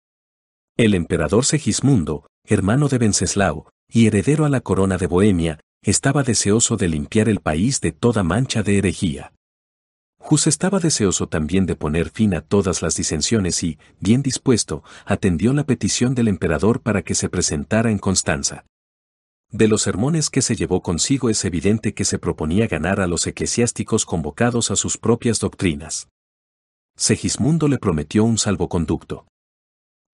El 0.77 0.95
emperador 0.95 1.45
Segismundo, 1.45 2.27
hermano 2.45 2.89
de 2.89 2.97
Wenceslao, 2.97 3.71
y 3.89 4.09
heredero 4.09 4.45
a 4.45 4.49
la 4.49 4.61
corona 4.61 4.99
de 4.99 5.07
Bohemia, 5.07 5.61
estaba 5.85 6.25
deseoso 6.25 6.77
de 6.77 6.89
limpiar 6.89 7.29
el 7.29 7.39
país 7.39 7.81
de 7.81 7.93
toda 7.93 8.25
mancha 8.25 8.65
de 8.65 8.79
herejía. 8.79 9.33
Hus 10.23 10.47
estaba 10.47 10.79
deseoso 10.79 11.29
también 11.29 11.67
de 11.67 11.77
poner 11.77 12.11
fin 12.11 12.35
a 12.35 12.43
todas 12.43 12.83
las 12.83 12.95
disensiones 12.95 13.63
y, 13.65 13.79
bien 14.01 14.23
dispuesto, 14.23 14.85
atendió 15.07 15.53
la 15.55 15.65
petición 15.65 16.15
del 16.15 16.29
emperador 16.29 16.83
para 16.83 17.03
que 17.03 17.15
se 17.15 17.29
presentara 17.29 17.91
en 17.91 17.99
Constanza. 17.99 18.67
De 19.51 19.67
los 19.67 19.83
sermones 19.83 20.31
que 20.31 20.43
se 20.43 20.55
llevó 20.55 20.83
consigo 20.83 21.31
es 21.31 21.45
evidente 21.45 21.95
que 21.95 22.05
se 22.05 22.19
proponía 22.19 22.69
ganar 22.69 23.01
a 23.01 23.09
los 23.09 23.27
eclesiásticos 23.27 24.05
convocados 24.05 24.71
a 24.71 24.77
sus 24.77 24.99
propias 24.99 25.41
doctrinas. 25.41 26.09
Segismundo 26.97 27.67
le 27.67 27.79
prometió 27.79 28.23
un 28.23 28.39
salvoconducto. 28.39 29.27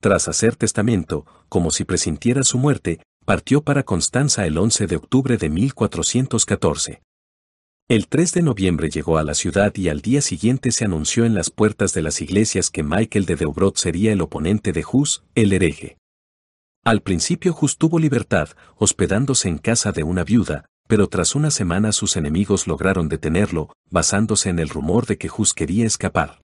Tras 0.00 0.28
hacer 0.28 0.56
testamento, 0.56 1.26
como 1.48 1.70
si 1.70 1.84
presintiera 1.84 2.44
su 2.44 2.58
muerte, 2.58 3.02
partió 3.26 3.62
para 3.62 3.82
Constanza 3.82 4.46
el 4.46 4.56
11 4.56 4.86
de 4.86 4.96
octubre 4.96 5.36
de 5.36 5.50
1414. 5.50 7.02
El 7.88 8.08
3 8.08 8.32
de 8.32 8.42
noviembre 8.42 8.90
llegó 8.90 9.16
a 9.16 9.22
la 9.22 9.34
ciudad 9.34 9.72
y 9.76 9.88
al 9.88 10.00
día 10.00 10.20
siguiente 10.20 10.72
se 10.72 10.84
anunció 10.84 11.24
en 11.24 11.34
las 11.34 11.50
puertas 11.50 11.94
de 11.94 12.02
las 12.02 12.20
iglesias 12.20 12.68
que 12.68 12.82
Michael 12.82 13.26
de 13.26 13.36
Deubrot 13.36 13.76
sería 13.76 14.12
el 14.12 14.22
oponente 14.22 14.72
de 14.72 14.84
Hus, 14.90 15.22
el 15.36 15.52
hereje. 15.52 15.96
Al 16.84 17.00
principio 17.00 17.56
Hus 17.60 17.78
tuvo 17.78 18.00
libertad, 18.00 18.48
hospedándose 18.76 19.48
en 19.48 19.58
casa 19.58 19.92
de 19.92 20.02
una 20.02 20.24
viuda, 20.24 20.64
pero 20.88 21.06
tras 21.06 21.36
una 21.36 21.52
semana 21.52 21.92
sus 21.92 22.16
enemigos 22.16 22.66
lograron 22.66 23.08
detenerlo, 23.08 23.72
basándose 23.88 24.48
en 24.48 24.58
el 24.58 24.68
rumor 24.68 25.06
de 25.06 25.16
que 25.16 25.30
Hus 25.30 25.54
quería 25.54 25.86
escapar. 25.86 26.42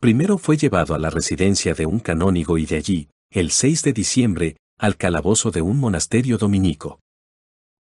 Primero 0.00 0.38
fue 0.38 0.56
llevado 0.56 0.96
a 0.96 0.98
la 0.98 1.10
residencia 1.10 1.74
de 1.74 1.86
un 1.86 2.00
canónigo 2.00 2.58
y 2.58 2.66
de 2.66 2.78
allí, 2.78 3.10
el 3.30 3.52
6 3.52 3.84
de 3.84 3.92
diciembre, 3.92 4.56
al 4.76 4.96
calabozo 4.96 5.52
de 5.52 5.62
un 5.62 5.78
monasterio 5.78 6.36
dominico. 6.36 6.98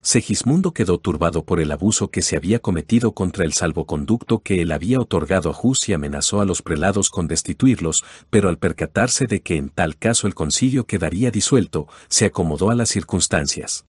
Segismundo 0.02 0.72
quedó 0.72 0.98
turbado 0.98 1.44
por 1.44 1.58
el 1.58 1.72
abuso 1.72 2.10
que 2.10 2.22
se 2.22 2.36
había 2.36 2.60
cometido 2.60 3.12
contra 3.12 3.44
el 3.44 3.52
salvoconducto 3.52 4.38
que 4.38 4.62
él 4.62 4.70
había 4.70 5.00
otorgado 5.00 5.50
a 5.50 5.58
Hus 5.60 5.88
y 5.88 5.94
amenazó 5.94 6.40
a 6.40 6.44
los 6.44 6.62
prelados 6.62 7.10
con 7.10 7.26
destituirlos, 7.26 8.04
pero 8.30 8.48
al 8.48 8.58
percatarse 8.58 9.26
de 9.26 9.42
que 9.42 9.56
en 9.56 9.68
tal 9.68 9.96
caso 9.96 10.26
el 10.26 10.34
concilio 10.34 10.86
quedaría 10.86 11.30
disuelto, 11.30 11.88
se 12.08 12.26
acomodó 12.26 12.70
a 12.70 12.76
las 12.76 12.88
circunstancias. 12.88 13.86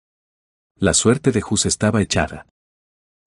La 0.77 0.95
suerte 0.95 1.31
de 1.31 1.43
Hus 1.49 1.67
estaba 1.67 2.03
echada. 2.03 2.47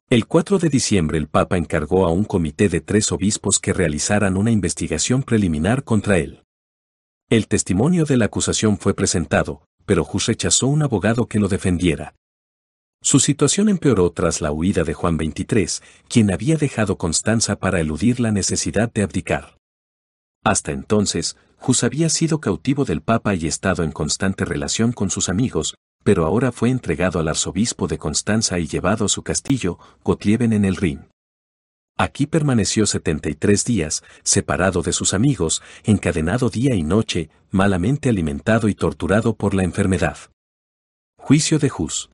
El 0.09 0.27
4 0.27 0.59
de 0.59 0.69
diciembre 0.69 1.17
el 1.17 1.27
Papa 1.27 1.57
encargó 1.57 2.05
a 2.05 2.11
un 2.11 2.25
comité 2.25 2.67
de 2.67 2.81
tres 2.81 3.11
obispos 3.11 3.59
que 3.59 3.73
realizaran 3.73 4.37
una 4.37 4.51
investigación 4.51 5.23
preliminar 5.23 5.83
contra 5.83 6.17
él. 6.17 6.43
El 7.29 7.47
testimonio 7.47 8.05
de 8.05 8.17
la 8.17 8.25
acusación 8.25 8.77
fue 8.77 8.93
presentado, 8.93 9.63
pero 9.85 10.07
Hus 10.11 10.27
rechazó 10.27 10.67
un 10.67 10.83
abogado 10.83 11.27
que 11.27 11.39
lo 11.39 11.47
defendiera. 11.47 12.13
Su 13.05 13.19
situación 13.19 13.67
empeoró 13.67 14.11
tras 14.11 14.39
la 14.39 14.53
huida 14.53 14.85
de 14.85 14.93
Juan 14.93 15.17
XXIII, 15.17 15.85
quien 16.07 16.31
había 16.31 16.55
dejado 16.55 16.97
Constanza 16.97 17.57
para 17.57 17.81
eludir 17.81 18.21
la 18.21 18.31
necesidad 18.31 18.89
de 18.93 19.03
abdicar. 19.03 19.57
Hasta 20.45 20.71
entonces, 20.71 21.35
Hus 21.61 21.83
había 21.83 22.07
sido 22.07 22.39
cautivo 22.39 22.85
del 22.85 23.01
Papa 23.01 23.35
y 23.35 23.45
estado 23.45 23.83
en 23.83 23.91
constante 23.91 24.45
relación 24.45 24.93
con 24.93 25.09
sus 25.09 25.27
amigos, 25.27 25.75
pero 26.05 26.25
ahora 26.25 26.53
fue 26.53 26.69
entregado 26.69 27.19
al 27.19 27.27
arzobispo 27.27 27.87
de 27.87 27.97
Constanza 27.97 28.57
y 28.57 28.67
llevado 28.67 29.03
a 29.05 29.09
su 29.09 29.21
castillo, 29.21 29.79
Gottlieben 30.05 30.53
en 30.53 30.63
el 30.63 30.77
Rin. 30.77 31.09
Aquí 31.97 32.25
permaneció 32.25 32.85
73 32.85 33.65
días, 33.65 34.03
separado 34.23 34.81
de 34.81 34.93
sus 34.93 35.13
amigos, 35.13 35.61
encadenado 35.83 36.49
día 36.49 36.73
y 36.73 36.83
noche, 36.83 37.29
malamente 37.51 38.07
alimentado 38.07 38.69
y 38.69 38.75
torturado 38.75 39.35
por 39.35 39.53
la 39.53 39.63
enfermedad. 39.63 40.17
Juicio 41.17 41.59
de 41.59 41.69
Hus. 41.77 42.09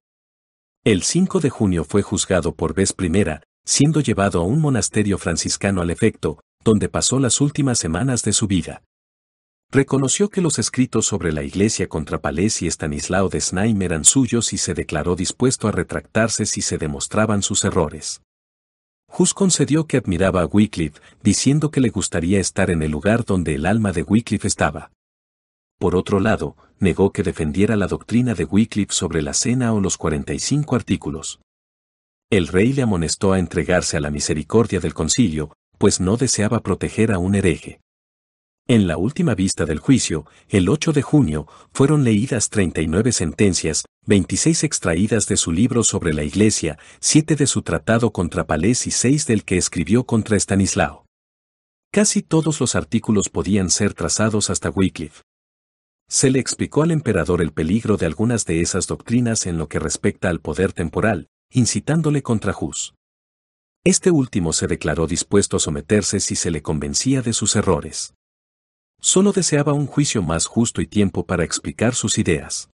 El 0.86 1.04
5 1.04 1.42
de 1.42 1.50
junio 1.50 1.84
fue 1.84 2.02
juzgado 2.04 2.54
por 2.54 2.74
vez 2.74 2.94
primera, 2.94 3.44
siendo 3.66 4.00
llevado 4.00 4.40
a 4.40 4.44
un 4.46 4.62
monasterio 4.62 5.18
franciscano 5.18 5.82
al 5.82 5.90
efecto, 5.90 6.40
donde 6.64 6.88
pasó 6.88 7.20
las 7.20 7.42
últimas 7.42 7.78
semanas 7.78 8.24
de 8.24 8.32
su 8.32 8.48
vida. 8.48 8.82
Reconoció 9.72 10.30
que 10.30 10.40
los 10.40 10.58
escritos 10.58 11.06
sobre 11.06 11.34
la 11.34 11.44
iglesia 11.44 11.90
contra 11.90 12.22
Palés 12.22 12.62
y 12.62 12.68
Estanislao 12.68 13.28
de 13.28 13.42
Snaim 13.42 13.82
eran 13.82 14.06
suyos 14.06 14.54
y 14.54 14.58
se 14.58 14.74
declaró 14.74 15.18
dispuesto 15.18 15.68
a 15.68 15.74
retractarse 15.74 16.46
si 16.46 16.62
se 16.62 16.78
demostraban 16.78 17.44
sus 17.44 17.66
errores. 17.66 18.22
Hus 19.18 19.34
concedió 19.34 19.86
que 19.86 19.98
admiraba 19.98 20.44
a 20.44 20.46
Wycliffe, 20.46 21.02
diciendo 21.22 21.72
que 21.72 21.82
le 21.82 21.90
gustaría 21.90 22.40
estar 22.40 22.70
en 22.70 22.84
el 22.84 22.92
lugar 22.92 23.26
donde 23.26 23.56
el 23.56 23.66
alma 23.66 23.92
de 23.92 24.04
Wycliffe 24.04 24.48
estaba. 24.48 24.92
Por 25.80 25.96
otro 25.96 26.20
lado, 26.20 26.58
negó 26.80 27.14
que 27.14 27.24
defendiera 27.24 27.78
la 27.78 27.88
doctrina 27.88 28.34
de 28.34 28.44
Wycliffe 28.44 28.94
sobre 28.94 29.22
la 29.22 29.34
cena 29.34 29.74
o 29.74 29.80
los 29.80 29.98
45 29.98 30.76
artículos. 30.76 31.40
El 32.30 32.48
rey 32.48 32.74
le 32.74 32.82
amonestó 32.82 33.32
a 33.32 33.40
entregarse 33.40 33.96
a 33.96 34.02
la 34.02 34.12
misericordia 34.12 34.82
del 34.82 34.94
concilio, 34.94 35.54
pues 35.78 36.02
no 36.02 36.18
deseaba 36.18 36.60
proteger 36.60 37.14
a 37.14 37.18
un 37.18 37.34
hereje. 37.34 37.80
En 38.68 38.88
la 38.88 38.98
última 38.98 39.36
vista 39.36 39.66
del 39.66 39.80
juicio, 39.80 40.26
el 40.50 40.68
8 40.68 40.92
de 40.92 41.02
junio, 41.02 41.48
fueron 41.72 42.04
leídas 42.04 42.50
39 42.50 43.14
sentencias, 43.14 43.86
26 44.06 44.66
extraídas 44.66 45.28
de 45.28 45.38
su 45.38 45.54
libro 45.54 45.84
sobre 45.84 46.14
la 46.14 46.24
Iglesia, 46.24 46.78
7 47.00 47.38
de 47.38 47.48
su 47.48 47.62
tratado 47.62 48.12
contra 48.12 48.46
Palés 48.46 48.86
y 48.86 48.92
6 48.92 49.26
del 49.28 49.46
que 49.46 49.58
escribió 49.58 50.04
contra 50.04 50.36
Estanislao. 50.36 51.06
Casi 51.92 52.22
todos 52.22 52.60
los 52.60 52.76
artículos 52.76 53.30
podían 53.30 53.70
ser 53.70 53.94
trazados 53.94 54.50
hasta 54.50 54.70
Wycliffe. 54.70 55.24
Se 56.12 56.32
le 56.32 56.40
explicó 56.40 56.82
al 56.82 56.90
emperador 56.90 57.40
el 57.40 57.54
peligro 57.54 57.96
de 57.96 58.08
algunas 58.08 58.44
de 58.46 58.62
esas 58.62 58.88
doctrinas 58.88 59.46
en 59.46 59.60
lo 59.60 59.70
que 59.70 59.78
respecta 59.78 60.30
al 60.30 60.42
poder 60.42 60.74
temporal, 60.74 61.30
incitándole 61.52 62.24
contra 62.24 62.56
Hus. 62.60 62.96
Este 63.84 64.10
último 64.10 64.52
se 64.52 64.66
declaró 64.66 65.06
dispuesto 65.06 65.58
a 65.58 65.60
someterse 65.60 66.20
si 66.20 66.36
se 66.36 66.50
le 66.50 66.64
convencía 66.64 67.22
de 67.22 67.34
sus 67.34 67.56
errores. 67.56 68.16
Solo 69.00 69.34
deseaba 69.34 69.74
un 69.74 69.86
juicio 69.86 70.24
más 70.24 70.48
justo 70.48 70.82
y 70.82 70.88
tiempo 70.88 71.28
para 71.28 71.44
explicar 71.44 71.94
sus 71.94 72.18
ideas. 72.18 72.72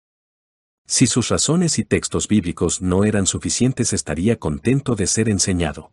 Si 0.86 1.06
sus 1.06 1.28
razones 1.28 1.78
y 1.78 1.84
textos 1.84 2.28
bíblicos 2.28 2.80
no 2.80 3.04
eran 3.04 3.26
suficientes 3.26 3.92
estaría 3.92 4.38
contento 4.38 4.96
de 4.96 5.06
ser 5.06 5.28
enseñado. 5.28 5.92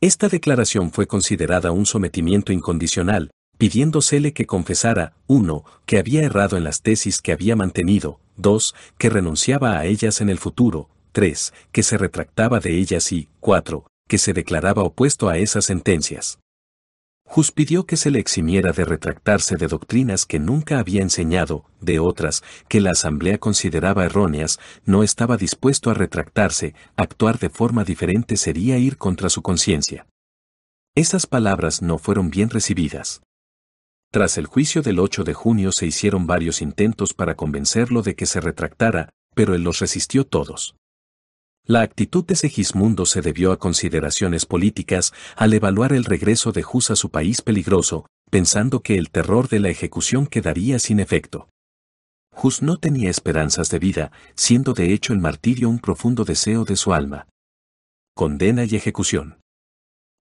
Esta 0.00 0.28
declaración 0.28 0.92
fue 0.92 1.08
considerada 1.08 1.72
un 1.72 1.84
sometimiento 1.84 2.52
incondicional, 2.52 3.32
pidiéndosele 3.58 4.32
que 4.32 4.46
confesara, 4.46 5.14
1. 5.26 5.64
que 5.86 5.98
había 5.98 6.22
errado 6.22 6.56
en 6.56 6.64
las 6.64 6.82
tesis 6.82 7.20
que 7.20 7.32
había 7.32 7.56
mantenido, 7.56 8.20
2. 8.36 8.74
que 8.98 9.10
renunciaba 9.10 9.78
a 9.78 9.84
ellas 9.86 10.20
en 10.20 10.28
el 10.28 10.38
futuro, 10.38 10.88
3. 11.12 11.52
que 11.72 11.82
se 11.82 11.98
retractaba 11.98 12.60
de 12.60 12.76
ellas 12.78 13.12
y, 13.12 13.28
4. 13.40 13.86
que 14.08 14.18
se 14.18 14.32
declaraba 14.32 14.82
opuesto 14.82 15.28
a 15.28 15.38
esas 15.38 15.64
sentencias. 15.64 16.38
Hus 17.36 17.52
pidió 17.52 17.86
que 17.86 17.96
se 17.96 18.10
le 18.10 18.18
eximiera 18.18 18.72
de 18.72 18.84
retractarse 18.84 19.56
de 19.56 19.66
doctrinas 19.66 20.26
que 20.26 20.38
nunca 20.38 20.78
había 20.78 21.00
enseñado, 21.00 21.64
de 21.80 21.98
otras, 21.98 22.44
que 22.68 22.80
la 22.80 22.90
Asamblea 22.90 23.38
consideraba 23.38 24.04
erróneas, 24.04 24.60
no 24.84 25.02
estaba 25.02 25.36
dispuesto 25.36 25.90
a 25.90 25.94
retractarse, 25.94 26.74
actuar 26.96 27.38
de 27.38 27.48
forma 27.48 27.82
diferente 27.84 28.36
sería 28.36 28.76
ir 28.78 28.98
contra 28.98 29.30
su 29.30 29.42
conciencia. 29.42 30.06
Esas 30.94 31.26
palabras 31.26 31.82
no 31.82 31.98
fueron 31.98 32.30
bien 32.30 32.50
recibidas. 32.50 33.22
Tras 34.14 34.38
el 34.38 34.46
juicio 34.46 34.80
del 34.80 35.00
8 35.00 35.24
de 35.24 35.34
junio 35.34 35.72
se 35.72 35.86
hicieron 35.86 36.28
varios 36.28 36.62
intentos 36.62 37.14
para 37.14 37.34
convencerlo 37.34 38.00
de 38.00 38.14
que 38.14 38.26
se 38.26 38.40
retractara, 38.40 39.08
pero 39.34 39.56
él 39.56 39.64
los 39.64 39.80
resistió 39.80 40.24
todos. 40.24 40.76
La 41.66 41.80
actitud 41.80 42.24
de 42.24 42.36
Segismundo 42.36 43.06
se 43.06 43.22
debió 43.22 43.50
a 43.50 43.58
consideraciones 43.58 44.46
políticas 44.46 45.12
al 45.34 45.52
evaluar 45.52 45.92
el 45.92 46.04
regreso 46.04 46.52
de 46.52 46.64
Hus 46.64 46.92
a 46.92 46.94
su 46.94 47.10
país 47.10 47.42
peligroso, 47.42 48.06
pensando 48.30 48.82
que 48.82 48.98
el 48.98 49.10
terror 49.10 49.48
de 49.48 49.58
la 49.58 49.70
ejecución 49.70 50.28
quedaría 50.28 50.78
sin 50.78 51.00
efecto. 51.00 51.48
Hus 52.40 52.62
no 52.62 52.76
tenía 52.76 53.10
esperanzas 53.10 53.68
de 53.68 53.80
vida, 53.80 54.12
siendo 54.36 54.74
de 54.74 54.92
hecho 54.92 55.12
el 55.12 55.18
martirio 55.18 55.68
un 55.68 55.80
profundo 55.80 56.24
deseo 56.24 56.64
de 56.64 56.76
su 56.76 56.94
alma. 56.94 57.26
Condena 58.14 58.62
y 58.62 58.76
ejecución. 58.76 59.40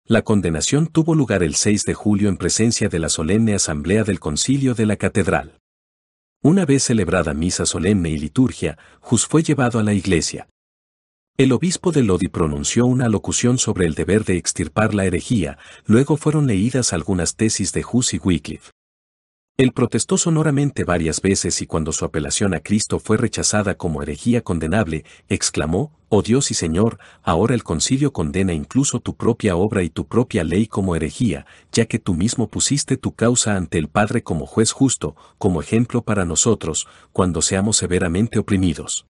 La 0.05 0.21
condenación 0.21 0.87
tuvo 0.87 1.15
lugar 1.15 1.43
el 1.43 1.55
6 1.55 1.85
de 1.85 1.93
julio 1.93 2.27
en 2.27 2.35
presencia 2.35 2.89
de 2.89 2.99
la 2.99 3.07
solemne 3.07 3.55
asamblea 3.55 4.03
del 4.03 4.19
concilio 4.19 4.73
de 4.73 4.85
la 4.85 4.97
catedral. 4.97 5.61
Una 6.41 6.65
vez 6.65 6.83
celebrada 6.83 7.33
misa 7.33 7.65
solemne 7.65 8.09
y 8.09 8.17
liturgia, 8.17 8.77
Hus 9.09 9.25
fue 9.25 9.43
llevado 9.43 9.79
a 9.79 9.83
la 9.83 9.93
iglesia. 9.93 10.49
El 11.37 11.53
obispo 11.53 11.93
de 11.93 12.03
Lodi 12.03 12.27
pronunció 12.27 12.85
una 12.85 13.07
locución 13.07 13.57
sobre 13.57 13.85
el 13.85 13.93
deber 13.93 14.25
de 14.25 14.35
extirpar 14.35 14.93
la 14.93 15.05
herejía, 15.05 15.57
luego 15.85 16.17
fueron 16.17 16.47
leídas 16.47 16.91
algunas 16.91 17.37
tesis 17.37 17.71
de 17.71 17.85
Hus 17.89 18.13
y 18.13 18.17
Wycliffe. 18.17 18.71
Él 19.55 19.71
protestó 19.71 20.17
sonoramente 20.17 20.83
varias 20.83 21.21
veces 21.21 21.61
y 21.61 21.67
cuando 21.67 21.91
su 21.91 22.05
apelación 22.05 22.55
a 22.55 22.59
Cristo 22.59 22.97
fue 22.97 23.17
rechazada 23.17 23.75
como 23.75 24.01
herejía 24.01 24.41
condenable, 24.41 25.05
exclamó, 25.29 25.91
Oh 26.09 26.23
Dios 26.23 26.49
y 26.49 26.55
Señor, 26.55 26.97
ahora 27.21 27.53
el 27.53 27.63
concilio 27.63 28.13
condena 28.13 28.53
incluso 28.53 28.99
tu 28.99 29.15
propia 29.15 29.55
obra 29.55 29.83
y 29.83 29.91
tu 29.91 30.07
propia 30.07 30.43
ley 30.43 30.65
como 30.65 30.95
herejía, 30.95 31.45
ya 31.71 31.85
que 31.85 31.99
tú 31.99 32.15
mismo 32.15 32.47
pusiste 32.47 32.97
tu 32.97 33.13
causa 33.13 33.55
ante 33.55 33.77
el 33.77 33.89
Padre 33.89 34.23
como 34.23 34.47
juez 34.47 34.71
justo, 34.71 35.15
como 35.37 35.61
ejemplo 35.61 36.03
para 36.03 36.25
nosotros, 36.25 36.87
cuando 37.11 37.43
seamos 37.43 37.77
severamente 37.77 38.39
oprimidos. 38.39 39.05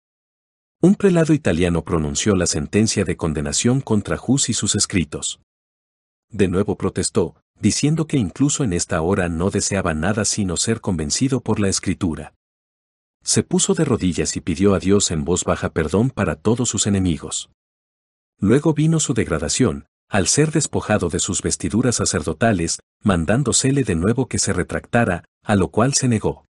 Un 0.82 0.96
prelado 0.96 1.34
italiano 1.36 1.84
pronunció 1.84 2.36
la 2.36 2.48
sentencia 2.48 3.06
de 3.06 3.16
condenación 3.16 3.80
contra 3.80 4.20
Hus 4.20 4.50
y 4.50 4.54
sus 4.54 4.74
escritos. 4.74 5.40
De 6.30 6.48
nuevo 6.48 6.78
protestó, 6.78 7.36
diciendo 7.62 8.08
que 8.08 8.18
incluso 8.18 8.64
en 8.64 8.74
esta 8.74 9.02
hora 9.02 9.30
no 9.30 9.50
deseaba 9.50 9.94
nada 9.94 10.26
sino 10.26 10.58
ser 10.58 10.82
convencido 10.82 11.42
por 11.42 11.60
la 11.60 11.70
escritura. 11.70 12.34
Se 13.24 13.44
puso 13.44 13.76
de 13.76 13.86
rodillas 13.86 14.36
y 14.36 14.42
pidió 14.42 14.74
a 14.74 14.80
Dios 14.80 15.12
en 15.12 15.24
voz 15.24 15.44
baja 15.44 15.70
perdón 15.70 16.10
para 16.10 16.36
todos 16.36 16.70
sus 16.70 16.88
enemigos. 16.88 17.52
Luego 18.40 18.74
vino 18.74 19.00
su 19.00 19.14
degradación, 19.14 19.86
al 20.10 20.28
ser 20.28 20.52
despojado 20.52 21.10
de 21.10 21.20
sus 21.20 21.44
vestiduras 21.44 21.98
sacerdotales, 21.98 22.80
mandándosele 23.04 23.84
de 23.84 23.96
nuevo 23.96 24.28
que 24.28 24.40
se 24.40 24.52
retractara, 24.54 25.24
a 25.44 25.56
lo 25.56 25.70
cual 25.70 25.94
se 25.94 26.08
negó. 26.08 26.46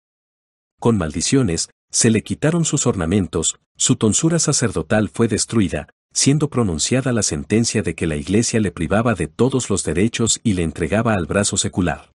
Con 0.79 0.97
maldiciones, 0.97 1.69
se 1.91 2.11
le 2.11 2.23
quitaron 2.23 2.65
sus 2.65 2.85
ornamentos, 2.85 3.59
su 3.75 3.95
tonsura 3.95 4.37
sacerdotal 4.37 5.09
fue 5.09 5.27
destruida, 5.27 5.89
siendo 6.13 6.49
pronunciada 6.49 7.11
la 7.11 7.23
sentencia 7.23 7.81
de 7.81 7.95
que 7.95 8.07
la 8.07 8.15
Iglesia 8.15 8.59
le 8.59 8.71
privaba 8.71 9.13
de 9.13 9.27
todos 9.27 9.69
los 9.69 9.83
derechos 9.83 10.39
y 10.43 10.53
le 10.53 10.63
entregaba 10.63 11.13
al 11.13 11.25
brazo 11.25 11.57
secular. 11.57 12.11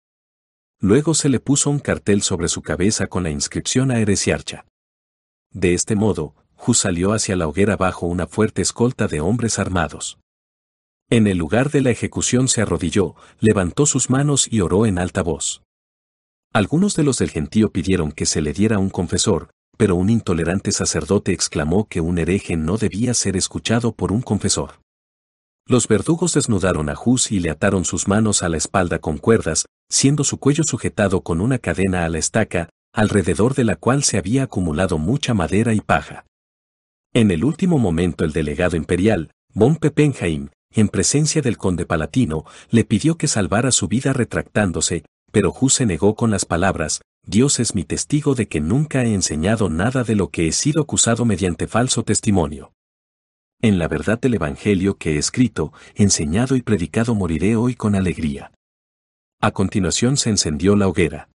Luego 0.81 1.15
se 1.15 1.29
le 1.29 1.41
puso 1.41 1.71
un 1.71 1.79
cartel 1.79 2.23
sobre 2.23 2.49
su 2.49 2.63
cabeza 2.63 3.07
con 3.07 3.23
la 3.23 3.31
inscripción 3.31 3.91
a 3.91 3.99
Heresiarcha. 3.99 4.67
De 5.51 5.73
este 5.73 5.95
modo, 5.95 6.35
Hus 6.67 6.79
salió 6.79 7.13
hacia 7.13 7.37
la 7.37 7.47
hoguera 7.47 7.77
bajo 7.77 8.07
una 8.07 8.27
fuerte 8.27 8.63
escolta 8.63 9.07
de 9.07 9.21
hombres 9.21 9.59
armados. 9.59 10.19
En 11.11 11.27
el 11.27 11.39
lugar 11.39 11.71
de 11.71 11.81
la 11.81 11.91
ejecución 11.91 12.49
se 12.49 12.63
arrodilló, 12.63 13.15
levantó 13.41 13.87
sus 13.87 14.11
manos 14.11 14.49
y 14.51 14.61
oró 14.61 14.87
en 14.87 14.99
alta 14.99 15.23
voz. 15.23 15.63
Algunos 16.53 16.97
de 16.97 17.03
los 17.03 17.19
del 17.19 17.31
gentío 17.31 17.71
pidieron 17.71 18.13
que 18.13 18.27
se 18.27 18.41
le 18.41 18.53
diera 18.53 18.79
un 18.79 18.91
confesor, 18.91 19.51
pero 19.77 19.97
un 19.97 20.11
intolerante 20.11 20.73
sacerdote 20.73 21.33
exclamó 21.33 21.89
que 21.89 22.01
un 22.01 22.19
hereje 22.19 22.57
no 22.57 22.77
debía 22.77 23.15
ser 23.15 23.37
escuchado 23.37 23.93
por 23.93 24.13
un 24.13 24.23
confesor. 24.23 24.81
Los 25.67 25.89
verdugos 25.89 26.35
desnudaron 26.35 26.91
a 26.91 26.95
Hus 26.95 27.33
y 27.33 27.41
le 27.41 27.51
ataron 27.51 27.85
sus 27.85 28.07
manos 28.07 28.43
a 28.43 28.49
la 28.49 28.59
espalda 28.59 28.99
con 28.99 29.17
cuerdas, 29.17 29.65
siendo 29.89 30.23
su 30.23 30.39
cuello 30.39 30.63
sujetado 30.65 31.23
con 31.23 31.41
una 31.41 31.59
cadena 31.59 32.05
a 32.05 32.09
la 32.09 32.19
estaca, 32.19 32.69
alrededor 32.93 33.55
de 33.55 33.65
la 33.65 33.77
cual 33.77 34.05
se 34.05 34.19
había 34.19 34.45
acumulado 34.45 34.99
mucha 34.99 35.33
madera 35.33 35.73
y 35.73 35.81
paja. 35.81 36.27
En 37.15 37.31
el 37.31 37.45
último 37.45 37.79
momento 37.79 38.25
el 38.25 38.33
delegado 38.33 38.77
imperial, 38.77 39.31
von 39.55 39.77
Peppenheim, 39.77 40.51
en 40.71 40.89
presencia 40.89 41.41
del 41.41 41.57
conde 41.57 41.87
palatino, 41.87 42.45
le 42.71 42.85
pidió 42.85 43.17
que 43.17 43.29
salvara 43.29 43.71
su 43.71 43.89
vida 43.89 44.13
retractándose, 44.13 45.05
pero 45.33 45.55
Hus 45.59 45.75
se 45.75 45.87
negó 45.87 46.15
con 46.15 46.31
las 46.31 46.45
palabras, 46.45 47.01
Dios 47.27 47.59
es 47.59 47.75
mi 47.75 47.85
testigo 47.85 48.35
de 48.35 48.49
que 48.49 48.61
nunca 48.61 49.05
he 49.05 49.15
enseñado 49.15 49.71
nada 49.71 50.05
de 50.05 50.15
lo 50.15 50.29
que 50.29 50.47
he 50.47 50.53
sido 50.53 50.83
acusado 50.83 51.25
mediante 51.25 51.67
falso 51.67 52.03
testimonio. 52.03 52.73
En 53.63 53.79
la 53.79 53.89
verdad 53.89 54.21
del 54.21 54.35
Evangelio 54.35 54.99
que 54.99 55.15
he 55.15 55.19
escrito, 55.19 55.73
enseñado 55.95 56.55
y 56.55 56.63
predicado 56.63 57.15
moriré 57.15 57.57
hoy 57.57 57.75
con 57.75 57.95
alegría. 57.95 58.53
A 59.41 59.53
continuación 59.53 60.17
se 60.17 60.31
encendió 60.31 60.77
la 60.77 60.87
hoguera. 60.87 61.31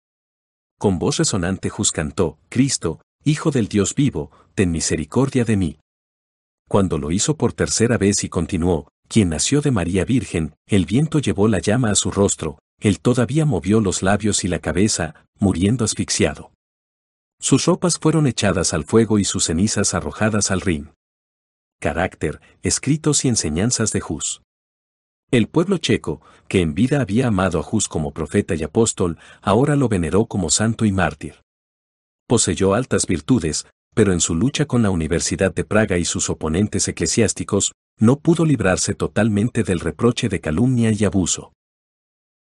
Con 0.80 0.98
voz 0.98 1.18
resonante 1.18 1.70
Jus 1.70 1.92
cantó, 1.92 2.40
Cristo, 2.50 3.02
Hijo 3.24 3.50
del 3.50 3.68
Dios 3.68 3.96
vivo, 3.96 4.32
ten 4.54 4.72
misericordia 4.72 5.46
de 5.46 5.58
mí. 5.58 5.80
Cuando 6.68 7.00
lo 7.00 7.12
hizo 7.12 7.38
por 7.38 7.54
tercera 7.54 7.98
vez 7.98 8.24
y 8.24 8.30
continuó, 8.30 8.88
quien 9.08 9.30
nació 9.30 9.62
de 9.62 9.72
María 9.72 10.06
Virgen, 10.06 10.54
el 10.68 10.86
viento 10.86 11.18
llevó 11.20 11.48
la 11.48 11.60
llama 11.60 11.90
a 11.90 11.96
su 11.96 12.12
rostro, 12.12 12.60
él 12.80 13.00
todavía 13.00 13.46
movió 13.46 13.80
los 13.80 14.04
labios 14.04 14.44
y 14.44 14.48
la 14.48 14.60
cabeza, 14.60 15.25
muriendo 15.40 15.86
asfixiado. 15.86 16.52
Sus 17.40 17.66
ropas 17.66 18.00
fueron 18.00 18.28
echadas 18.28 18.74
al 18.74 18.86
fuego 18.86 19.20
y 19.20 19.26
sus 19.26 19.46
cenizas 19.46 19.94
arrojadas 19.94 20.52
al 20.52 20.62
Rin. 20.62 20.92
Carácter, 21.80 22.42
escritos 22.64 23.26
y 23.26 23.28
enseñanzas 23.28 23.92
de 23.92 24.02
Hus. 24.08 24.42
El 25.32 25.48
pueblo 25.48 25.78
checo, 25.78 26.22
que 26.48 26.62
en 26.62 26.74
vida 26.74 27.02
había 27.02 27.28
amado 27.28 27.60
a 27.60 27.68
Hus 27.70 27.88
como 27.88 28.12
profeta 28.12 28.56
y 28.56 28.64
apóstol, 28.64 29.18
ahora 29.42 29.76
lo 29.76 29.90
veneró 29.90 30.26
como 30.26 30.50
santo 30.50 30.86
y 30.86 30.92
mártir. 30.92 31.42
Poseyó 32.28 32.74
altas 32.74 33.06
virtudes, 33.06 33.66
pero 33.94 34.14
en 34.14 34.20
su 34.20 34.36
lucha 34.36 34.66
con 34.66 34.82
la 34.82 34.90
Universidad 34.90 35.54
de 35.54 35.64
Praga 35.64 35.98
y 35.98 36.06
sus 36.06 36.30
oponentes 36.30 36.88
eclesiásticos, 36.88 37.74
no 37.98 38.20
pudo 38.20 38.46
librarse 38.46 38.94
totalmente 38.94 39.64
del 39.64 39.80
reproche 39.80 40.30
de 40.30 40.42
calumnia 40.42 40.92
y 40.92 41.06
abuso. 41.06 41.54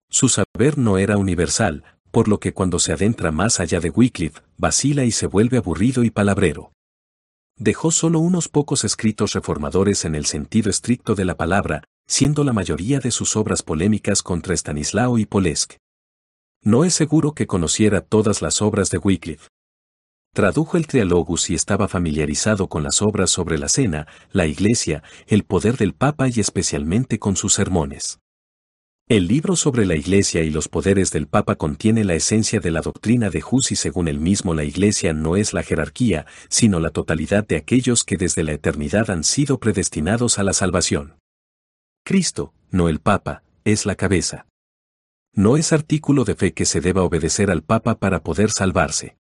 Su 0.09 0.29
saber 0.29 0.79
no 0.79 0.99
era 0.99 1.19
universal, 1.19 1.85
por 2.17 2.29
lo 2.29 2.41
que 2.41 2.55
cuando 2.55 2.79
se 2.79 2.95
adentra 2.95 3.31
más 3.31 3.61
allá 3.61 3.79
de 3.79 3.91
Wycliffe, 3.91 4.41
vacila 4.57 5.05
y 5.05 5.11
se 5.11 5.27
vuelve 5.27 5.59
aburrido 5.59 6.03
y 6.03 6.09
palabrero. 6.09 6.73
Dejó 7.59 7.91
solo 7.91 8.21
unos 8.21 8.49
pocos 8.49 8.85
escritos 8.85 9.35
reformadores 9.35 10.07
en 10.07 10.15
el 10.15 10.25
sentido 10.25 10.71
estricto 10.71 11.15
de 11.15 11.27
la 11.27 11.37
palabra, 11.37 11.85
siendo 12.09 12.43
la 12.43 12.55
mayoría 12.55 13.01
de 13.01 13.11
sus 13.11 13.37
obras 13.37 13.63
polémicas 13.63 14.23
contra 14.23 14.55
Stanislao 14.55 15.19
y 15.19 15.27
Polesk. 15.27 15.75
No 16.63 16.87
es 16.87 16.95
seguro 16.95 17.35
que 17.35 17.47
conociera 17.47 18.01
todas 18.01 18.41
las 18.41 18.63
obras 18.63 18.89
de 18.89 18.97
Wycliffe. 18.97 19.49
Tradujo 20.33 20.79
el 20.79 20.87
Trialogus 20.87 21.51
y 21.51 21.55
estaba 21.55 21.87
familiarizado 21.87 22.71
con 22.71 22.83
las 22.83 23.03
obras 23.03 23.29
sobre 23.29 23.59
la 23.59 23.69
cena, 23.69 24.07
la 24.33 24.47
iglesia, 24.47 25.03
el 25.27 25.45
poder 25.45 25.77
del 25.77 25.93
Papa 25.93 26.29
y 26.29 26.41
especialmente 26.41 27.19
con 27.19 27.37
sus 27.37 27.53
sermones. 27.53 28.21
El 29.09 29.29
libro 29.29 29.55
sobre 29.55 29.87
la 29.87 29.95
Iglesia 29.95 30.43
y 30.43 30.51
los 30.51 30.67
poderes 30.67 31.13
del 31.13 31.29
Papa 31.29 31.55
contiene 31.55 32.03
la 32.03 32.15
esencia 32.15 32.59
de 32.59 32.73
la 32.73 32.81
doctrina 32.81 33.31
de 33.31 33.41
Hus 33.49 33.71
y 33.71 33.77
según 33.77 34.09
él 34.09 34.19
mismo 34.19 34.53
la 34.53 34.65
Iglesia 34.65 35.13
no 35.13 35.37
es 35.37 35.53
la 35.53 35.63
jerarquía, 35.63 36.27
sino 36.49 36.81
la 36.81 36.91
totalidad 36.91 37.47
de 37.47 37.55
aquellos 37.55 38.03
que 38.03 38.17
desde 38.17 38.43
la 38.43 38.51
eternidad 38.51 39.09
han 39.13 39.23
sido 39.23 39.61
predestinados 39.61 40.41
a 40.41 40.43
la 40.43 40.53
salvación. 40.53 41.21
Cristo, 42.05 42.53
no 42.73 42.89
el 42.89 42.99
Papa, 42.99 43.45
es 43.63 43.87
la 43.87 43.95
cabeza. 43.95 44.49
No 45.33 45.57
es 45.57 45.73
artículo 45.73 46.25
de 46.25 46.35
fe 46.35 46.53
que 46.53 46.65
se 46.65 46.81
deba 46.81 47.05
obedecer 47.05 47.53
al 47.53 47.63
Papa 47.63 48.01
para 48.01 48.25
poder 48.25 48.51
salvarse. 48.51 49.19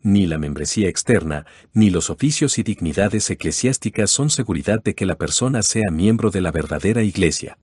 Ni 0.00 0.26
la 0.26 0.38
membresía 0.38 0.88
externa, 0.88 1.46
ni 1.72 1.90
los 1.90 2.10
oficios 2.10 2.58
y 2.58 2.64
dignidades 2.64 3.30
eclesiásticas 3.30 4.10
son 4.10 4.30
seguridad 4.30 4.82
de 4.82 4.96
que 4.96 5.06
la 5.06 5.14
persona 5.14 5.62
sea 5.62 5.92
miembro 5.92 6.32
de 6.32 6.40
la 6.40 6.50
verdadera 6.50 7.04
Iglesia. 7.04 7.56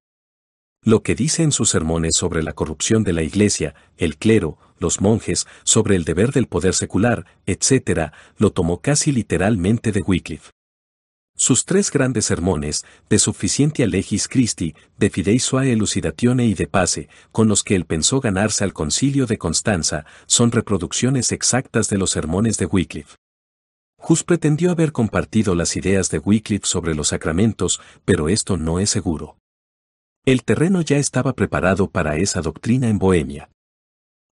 Lo 0.86 1.02
que 1.02 1.16
dice 1.16 1.44
en 1.44 1.54
sus 1.54 1.70
sermones 1.70 2.18
sobre 2.18 2.44
la 2.44 2.52
corrupción 2.52 3.06
de 3.06 3.14
la 3.14 3.24
Iglesia, 3.24 3.74
el 3.96 4.18
clero, 4.18 4.58
los 4.80 5.00
monjes, 5.00 5.48
sobre 5.64 5.96
el 5.96 6.04
deber 6.04 6.34
del 6.34 6.48
poder 6.48 6.74
secular, 6.74 7.26
etc., 7.46 8.12
lo 8.38 8.52
tomó 8.52 8.82
casi 8.82 9.14
literalmente 9.14 9.94
de 9.94 10.02
Wycliffe. 10.02 10.52
Sus 11.38 11.64
tres 11.64 11.90
grandes 11.90 12.26
sermones, 12.26 12.86
de 13.10 13.18
Sufficientia 13.18 13.88
Legis 13.88 14.28
Christi, 14.28 14.76
de 14.98 15.10
Fidei 15.10 15.40
Suae 15.40 15.72
Elucidatione 15.72 16.46
y 16.46 16.54
de 16.54 16.68
Pace, 16.68 17.08
con 17.32 17.48
los 17.48 17.64
que 17.64 17.76
él 17.76 17.86
pensó 17.86 18.20
ganarse 18.20 18.66
al 18.66 18.74
concilio 18.74 19.26
de 19.26 19.38
Constanza, 19.38 20.06
son 20.26 20.52
reproducciones 20.52 21.32
exactas 21.32 21.90
de 21.90 21.98
los 21.98 22.12
sermones 22.12 22.58
de 22.58 22.66
Wycliffe. 22.66 23.16
Hus 24.06 24.26
pretendió 24.26 24.70
haber 24.70 24.92
compartido 24.92 25.56
las 25.56 25.78
ideas 25.78 26.10
de 26.10 26.20
Wycliffe 26.20 26.68
sobre 26.68 26.94
los 26.94 27.08
sacramentos, 27.08 27.80
pero 28.04 28.28
esto 28.28 28.58
no 28.58 28.80
es 28.80 28.90
seguro. 28.90 29.38
El 30.26 30.46
terreno 30.46 30.80
ya 30.80 30.96
estaba 31.00 31.34
preparado 31.34 31.90
para 31.90 32.16
esa 32.16 32.42
doctrina 32.42 32.88
en 32.88 32.98
Bohemia. 32.98 33.50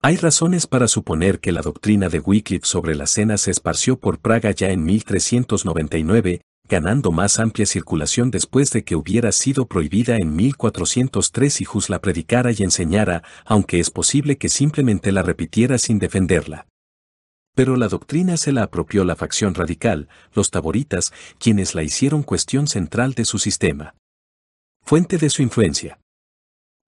Hay 0.02 0.16
razones 0.16 0.66
para 0.66 0.88
suponer 0.88 1.38
que 1.38 1.52
la 1.52 1.62
doctrina 1.62 2.08
de 2.08 2.18
Wycliffe 2.18 2.66
sobre 2.66 2.96
la 2.96 3.06
cena 3.06 3.38
se 3.38 3.52
esparció 3.52 3.96
por 3.96 4.18
Praga 4.18 4.50
ya 4.50 4.70
en 4.70 4.82
1399, 4.82 6.40
ganando 6.68 7.12
más 7.12 7.38
amplia 7.38 7.66
circulación 7.66 8.32
después 8.32 8.72
de 8.72 8.82
que 8.82 8.96
hubiera 8.96 9.30
sido 9.30 9.66
prohibida 9.66 10.16
en 10.16 10.34
1403 10.34 11.60
y 11.60 11.66
Hus 11.72 11.88
la 11.88 12.00
predicara 12.00 12.50
y 12.50 12.64
enseñara, 12.64 13.22
aunque 13.44 13.78
es 13.78 13.90
posible 13.90 14.38
que 14.38 14.48
simplemente 14.48 15.12
la 15.12 15.22
repitiera 15.22 15.78
sin 15.78 16.00
defenderla. 16.00 16.66
Pero 17.54 17.76
la 17.76 17.86
doctrina 17.86 18.36
se 18.36 18.50
la 18.50 18.64
apropió 18.64 19.04
la 19.04 19.14
facción 19.14 19.54
radical, 19.54 20.08
los 20.34 20.50
taboritas, 20.50 21.12
quienes 21.38 21.76
la 21.76 21.84
hicieron 21.84 22.24
cuestión 22.24 22.66
central 22.66 23.14
de 23.14 23.24
su 23.24 23.38
sistema. 23.38 23.94
Fuente 24.88 25.18
de 25.18 25.30
su 25.30 25.42
influencia. 25.42 25.98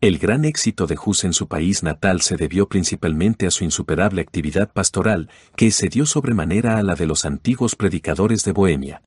El 0.01 0.19
gran 0.19 0.45
éxito 0.45 0.87
de 0.87 0.97
Hus 1.05 1.25
en 1.25 1.33
su 1.33 1.49
país 1.49 1.83
natal 1.83 2.21
se 2.21 2.37
debió 2.37 2.69
principalmente 2.69 3.45
a 3.45 3.51
su 3.51 3.65
insuperable 3.65 4.21
actividad 4.21 4.73
pastoral, 4.73 5.29
que 5.57 5.67
excedió 5.67 6.07
sobremanera 6.07 6.79
a 6.79 6.85
la 6.85 6.95
de 6.95 7.07
los 7.07 7.25
antiguos 7.25 7.75
predicadores 7.75 8.45
de 8.45 8.53
Bohemia. 8.53 9.03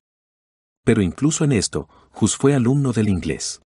Pero 0.84 1.00
incluso 1.00 1.42
en 1.44 1.52
esto, 1.52 1.88
Hus 2.20 2.36
fue 2.36 2.54
alumno 2.54 2.92
del 2.92 3.08
inglés. 3.08 3.62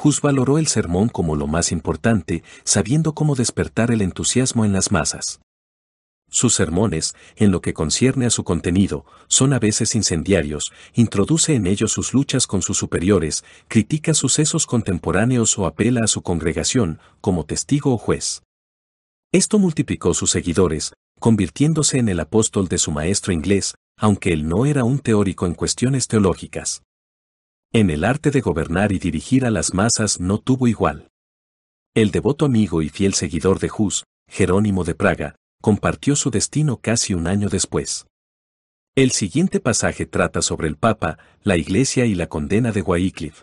Hus 0.00 0.20
valoró 0.20 0.58
el 0.58 0.68
sermón 0.68 1.08
como 1.08 1.34
lo 1.34 1.48
más 1.48 1.72
importante, 1.72 2.44
sabiendo 2.62 3.14
cómo 3.14 3.34
despertar 3.34 3.90
el 3.90 4.02
entusiasmo 4.02 4.64
en 4.64 4.72
las 4.72 4.92
masas. 4.92 5.40
Sus 6.30 6.54
sermones, 6.54 7.14
en 7.36 7.50
lo 7.50 7.62
que 7.62 7.72
concierne 7.72 8.26
a 8.26 8.30
su 8.30 8.44
contenido, 8.44 9.06
son 9.28 9.52
a 9.54 9.58
veces 9.58 9.94
incendiarios, 9.94 10.72
introduce 10.94 11.54
en 11.54 11.66
ellos 11.66 11.92
sus 11.92 12.12
luchas 12.12 12.46
con 12.46 12.60
sus 12.60 12.76
superiores, 12.76 13.44
critica 13.66 14.12
sucesos 14.12 14.66
contemporáneos 14.66 15.58
o 15.58 15.66
apela 15.66 16.04
a 16.04 16.06
su 16.06 16.22
congregación, 16.22 17.00
como 17.20 17.46
testigo 17.46 17.94
o 17.94 17.98
juez. 17.98 18.42
Esto 19.32 19.58
multiplicó 19.58 20.12
sus 20.12 20.30
seguidores, 20.30 20.92
convirtiéndose 21.18 21.98
en 21.98 22.08
el 22.08 22.20
apóstol 22.20 22.68
de 22.68 22.78
su 22.78 22.90
maestro 22.90 23.32
inglés, 23.32 23.74
aunque 23.98 24.32
él 24.32 24.48
no 24.48 24.66
era 24.66 24.84
un 24.84 24.98
teórico 24.98 25.46
en 25.46 25.54
cuestiones 25.54 26.08
teológicas. 26.08 26.82
En 27.72 27.90
el 27.90 28.04
arte 28.04 28.30
de 28.30 28.40
gobernar 28.40 28.92
y 28.92 28.98
dirigir 28.98 29.44
a 29.44 29.50
las 29.50 29.74
masas 29.74 30.20
no 30.20 30.38
tuvo 30.38 30.68
igual. 30.68 31.08
El 31.94 32.10
devoto 32.10 32.46
amigo 32.46 32.80
y 32.80 32.88
fiel 32.88 33.14
seguidor 33.14 33.58
de 33.58 33.70
Hus, 33.76 34.04
Jerónimo 34.30 34.84
de 34.84 34.94
Praga, 34.94 35.36
compartió 35.60 36.16
su 36.16 36.30
destino 36.30 36.78
casi 36.78 37.14
un 37.14 37.26
año 37.26 37.48
después. 37.48 38.06
El 38.94 39.12
siguiente 39.12 39.60
pasaje 39.60 40.06
trata 40.06 40.42
sobre 40.42 40.68
el 40.68 40.76
Papa, 40.76 41.18
la 41.42 41.56
Iglesia 41.56 42.04
y 42.04 42.14
la 42.14 42.28
condena 42.28 42.72
de 42.72 42.82
Wycliffe. 42.82 43.42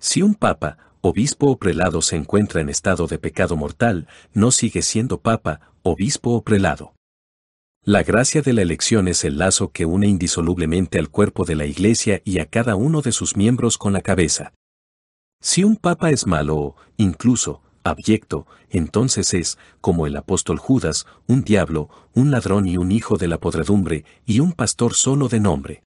Si 0.00 0.22
un 0.22 0.34
Papa, 0.34 0.78
obispo 1.00 1.50
o 1.50 1.58
prelado 1.58 2.02
se 2.02 2.16
encuentra 2.16 2.60
en 2.60 2.68
estado 2.68 3.06
de 3.06 3.18
pecado 3.18 3.56
mortal, 3.56 4.08
no 4.34 4.50
sigue 4.50 4.82
siendo 4.82 5.20
Papa, 5.20 5.72
obispo 5.82 6.32
o 6.32 6.42
prelado. 6.42 6.94
La 7.82 8.02
gracia 8.02 8.42
de 8.42 8.52
la 8.52 8.60
elección 8.60 9.08
es 9.08 9.24
el 9.24 9.38
lazo 9.38 9.72
que 9.72 9.86
une 9.86 10.06
indisolublemente 10.06 10.98
al 10.98 11.08
cuerpo 11.08 11.46
de 11.46 11.54
la 11.54 11.64
Iglesia 11.64 12.20
y 12.24 12.38
a 12.38 12.46
cada 12.46 12.76
uno 12.76 13.00
de 13.00 13.12
sus 13.12 13.36
miembros 13.36 13.78
con 13.78 13.94
la 13.94 14.02
cabeza. 14.02 14.52
Si 15.40 15.64
un 15.64 15.76
papa 15.76 16.10
es 16.10 16.26
malo 16.26 16.56
o, 16.56 16.76
incluso, 16.96 17.62
abyecto, 17.88 18.46
entonces 18.70 19.34
es, 19.34 19.58
como 19.80 20.06
el 20.06 20.16
apóstol 20.16 20.58
Judas, 20.58 21.06
un 21.26 21.42
diablo, 21.42 21.88
un 22.14 22.30
ladrón 22.30 22.68
y 22.68 22.76
un 22.76 22.92
hijo 22.92 23.16
de 23.16 23.28
la 23.28 23.38
podredumbre, 23.38 24.04
y 24.26 24.40
un 24.40 24.52
pastor 24.52 24.94
solo 24.94 25.28
de 25.28 25.40
nombre. 25.40 25.82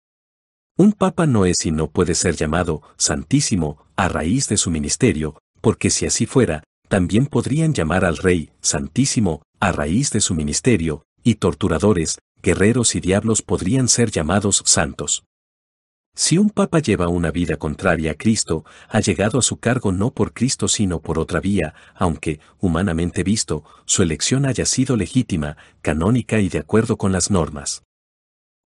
Un 0.78 0.94
papa 0.94 1.26
no 1.26 1.46
es 1.46 1.66
y 1.66 1.72
no 1.72 1.90
puede 1.90 2.14
ser 2.14 2.36
llamado 2.36 2.84
santísimo 2.98 3.84
a 3.96 4.10
raíz 4.10 4.48
de 4.48 4.58
su 4.58 4.70
ministerio, 4.70 5.40
porque 5.60 5.90
si 5.90 6.06
así 6.06 6.26
fuera, 6.26 6.64
también 6.88 7.26
podrían 7.26 7.74
llamar 7.74 8.06
al 8.06 8.18
rey 8.18 8.52
santísimo 8.62 9.42
a 9.60 9.72
raíz 9.72 10.12
de 10.12 10.22
su 10.22 10.36
ministerio, 10.36 11.04
y 11.24 11.36
torturadores, 11.36 12.20
guerreros 12.42 12.96
y 12.96 13.00
diablos 13.00 13.42
podrían 13.42 13.88
ser 13.88 14.12
llamados 14.12 14.62
santos. 14.66 15.24
Si 16.20 16.40
un 16.40 16.50
papa 16.50 16.80
lleva 16.80 17.10
una 17.10 17.30
vida 17.30 17.58
contraria 17.58 18.14
a 18.14 18.16
Cristo, 18.16 18.66
ha 18.90 19.02
llegado 19.02 19.38
a 19.38 19.44
su 19.44 19.58
cargo 19.58 19.92
no 19.92 20.10
por 20.10 20.34
Cristo 20.34 20.68
sino 20.68 21.00
por 21.00 21.20
otra 21.20 21.40
vía, 21.40 21.76
aunque, 21.94 22.40
humanamente 22.60 23.22
visto, 23.22 23.64
su 23.86 24.02
elección 24.02 24.48
haya 24.48 24.66
sido 24.66 24.98
legítima, 24.98 25.58
canónica 25.84 26.40
y 26.40 26.50
de 26.50 26.58
acuerdo 26.58 26.98
con 26.98 27.12
las 27.12 27.30
normas. 27.30 27.84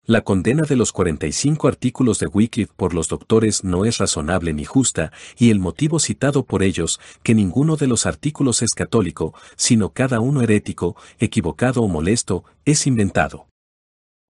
La 0.05 0.21
condena 0.21 0.61
de 0.61 0.75
los 0.75 0.91
45 0.91 1.67
artículos 1.67 2.19
de 2.19 2.27
Wycliffe 2.27 2.71
por 2.75 2.93
los 2.93 3.07
doctores 3.07 3.63
no 3.63 3.83
es 3.83 3.97
razonable 3.97 4.53
ni 4.53 4.65
justa, 4.65 5.11
y 5.35 5.49
el 5.49 5.59
motivo 5.59 5.97
citado 5.97 6.45
por 6.45 6.61
ellos, 6.61 6.99
que 7.23 7.33
ninguno 7.33 7.77
de 7.77 7.87
los 7.87 8.05
artículos 8.05 8.61
es 8.61 8.75
católico, 8.75 9.33
sino 9.55 9.89
cada 9.89 10.19
uno 10.19 10.43
herético, 10.43 10.95
equivocado 11.17 11.81
o 11.81 11.87
molesto, 11.87 12.43
es 12.65 12.85
inventado. 12.85 13.47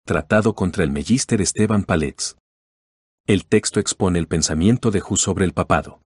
Tratado 0.06 0.54
contra 0.54 0.84
el 0.84 0.92
Mellister 0.92 1.40
Esteban 1.42 1.82
Palets. 1.82 2.36
El 3.28 3.44
texto 3.44 3.78
expone 3.78 4.18
el 4.18 4.26
pensamiento 4.26 4.90
de 4.90 5.02
Hus 5.06 5.20
sobre 5.20 5.44
el 5.44 5.52
papado. 5.52 6.00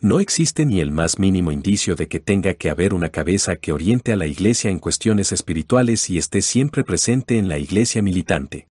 No 0.00 0.20
existe 0.20 0.64
ni 0.64 0.80
el 0.80 0.90
más 0.90 1.18
mínimo 1.18 1.52
indicio 1.52 1.96
de 1.96 2.08
que 2.08 2.18
tenga 2.18 2.54
que 2.54 2.70
haber 2.70 2.94
una 2.94 3.10
cabeza 3.10 3.56
que 3.56 3.72
oriente 3.72 4.10
a 4.10 4.16
la 4.16 4.26
Iglesia 4.26 4.70
en 4.70 4.78
cuestiones 4.78 5.32
espirituales 5.32 6.08
y 6.08 6.16
esté 6.16 6.40
siempre 6.40 6.82
presente 6.82 7.36
en 7.36 7.50
la 7.50 7.58
Iglesia 7.58 8.00
militante. 8.00 8.68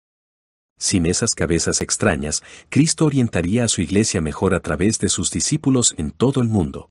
Sin 0.78 1.06
esas 1.06 1.34
cabezas 1.34 1.80
extrañas, 1.80 2.42
Cristo 2.68 3.06
orientaría 3.06 3.64
a 3.64 3.68
su 3.68 3.80
iglesia 3.80 4.20
mejor 4.20 4.52
a 4.52 4.60
través 4.60 4.98
de 4.98 5.08
sus 5.08 5.30
discípulos 5.30 5.94
en 5.96 6.10
todo 6.10 6.42
el 6.42 6.48
mundo. 6.48 6.90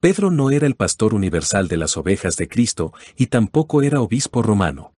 Pedro 0.00 0.32
no 0.32 0.50
era 0.50 0.66
el 0.66 0.74
pastor 0.74 1.14
universal 1.14 1.68
de 1.68 1.76
las 1.76 1.96
ovejas 1.96 2.36
de 2.36 2.48
Cristo 2.48 2.92
y 3.16 3.28
tampoco 3.28 3.82
era 3.82 4.00
obispo 4.00 4.42
romano. 4.42 4.95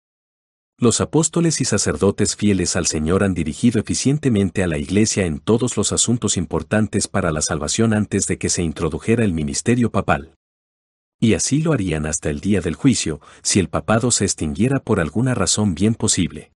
Los 0.79 1.01
apóstoles 1.01 1.63
y 1.63 1.65
sacerdotes 1.65 2.37
fieles 2.37 2.77
al 2.77 2.85
Señor 2.85 3.25
han 3.25 3.33
dirigido 3.33 3.81
eficientemente 3.81 4.63
a 4.63 4.67
la 4.67 4.77
Iglesia 4.77 5.25
en 5.25 5.39
todos 5.39 5.79
los 5.79 5.91
asuntos 5.91 6.37
importantes 6.37 7.09
para 7.09 7.33
la 7.33 7.41
salvación 7.41 7.95
antes 7.95 8.27
de 8.27 8.37
que 8.37 8.51
se 8.51 8.63
introdujera 8.63 9.25
el 9.25 9.33
ministerio 9.33 9.91
papal. 9.91 10.35
Y 11.19 11.33
así 11.33 11.63
lo 11.63 11.73
harían 11.73 12.05
hasta 12.05 12.29
el 12.29 12.41
día 12.41 12.61
del 12.61 12.75
juicio, 12.75 13.23
si 13.43 13.59
el 13.59 13.71
papado 13.71 14.11
se 14.11 14.27
extinguiera 14.27 14.79
por 14.79 15.01
alguna 15.01 15.35
razón 15.35 15.75
bien 15.75 15.95
posible. 15.95 16.53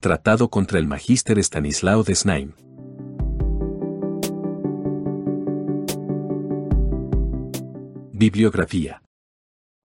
Tratado 0.00 0.50
contra 0.50 0.80
el 0.80 0.88
Magíster 0.88 1.38
Stanislao 1.38 2.02
de 2.02 2.16
Snaim. 2.16 2.54
Bibliografía. 8.12 9.00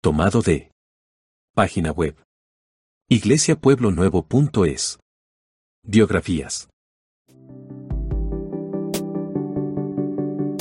Tomado 0.04 0.44
de. 0.44 0.72
Página 1.56 1.92
web. 1.92 2.16
iglesiapueblonuevo.es. 3.12 5.00
Biografías. 5.84 6.69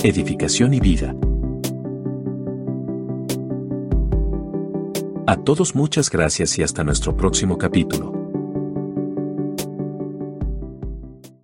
Edificación 0.02 0.72
y 0.72 0.80
vida. 0.80 1.14
A 5.26 5.36
todos 5.44 5.74
muchas 5.74 6.08
gracias 6.08 6.58
y 6.58 6.62
hasta 6.62 6.84
nuestro 6.84 7.14
próximo 7.14 7.58
capítulo. 7.58 8.17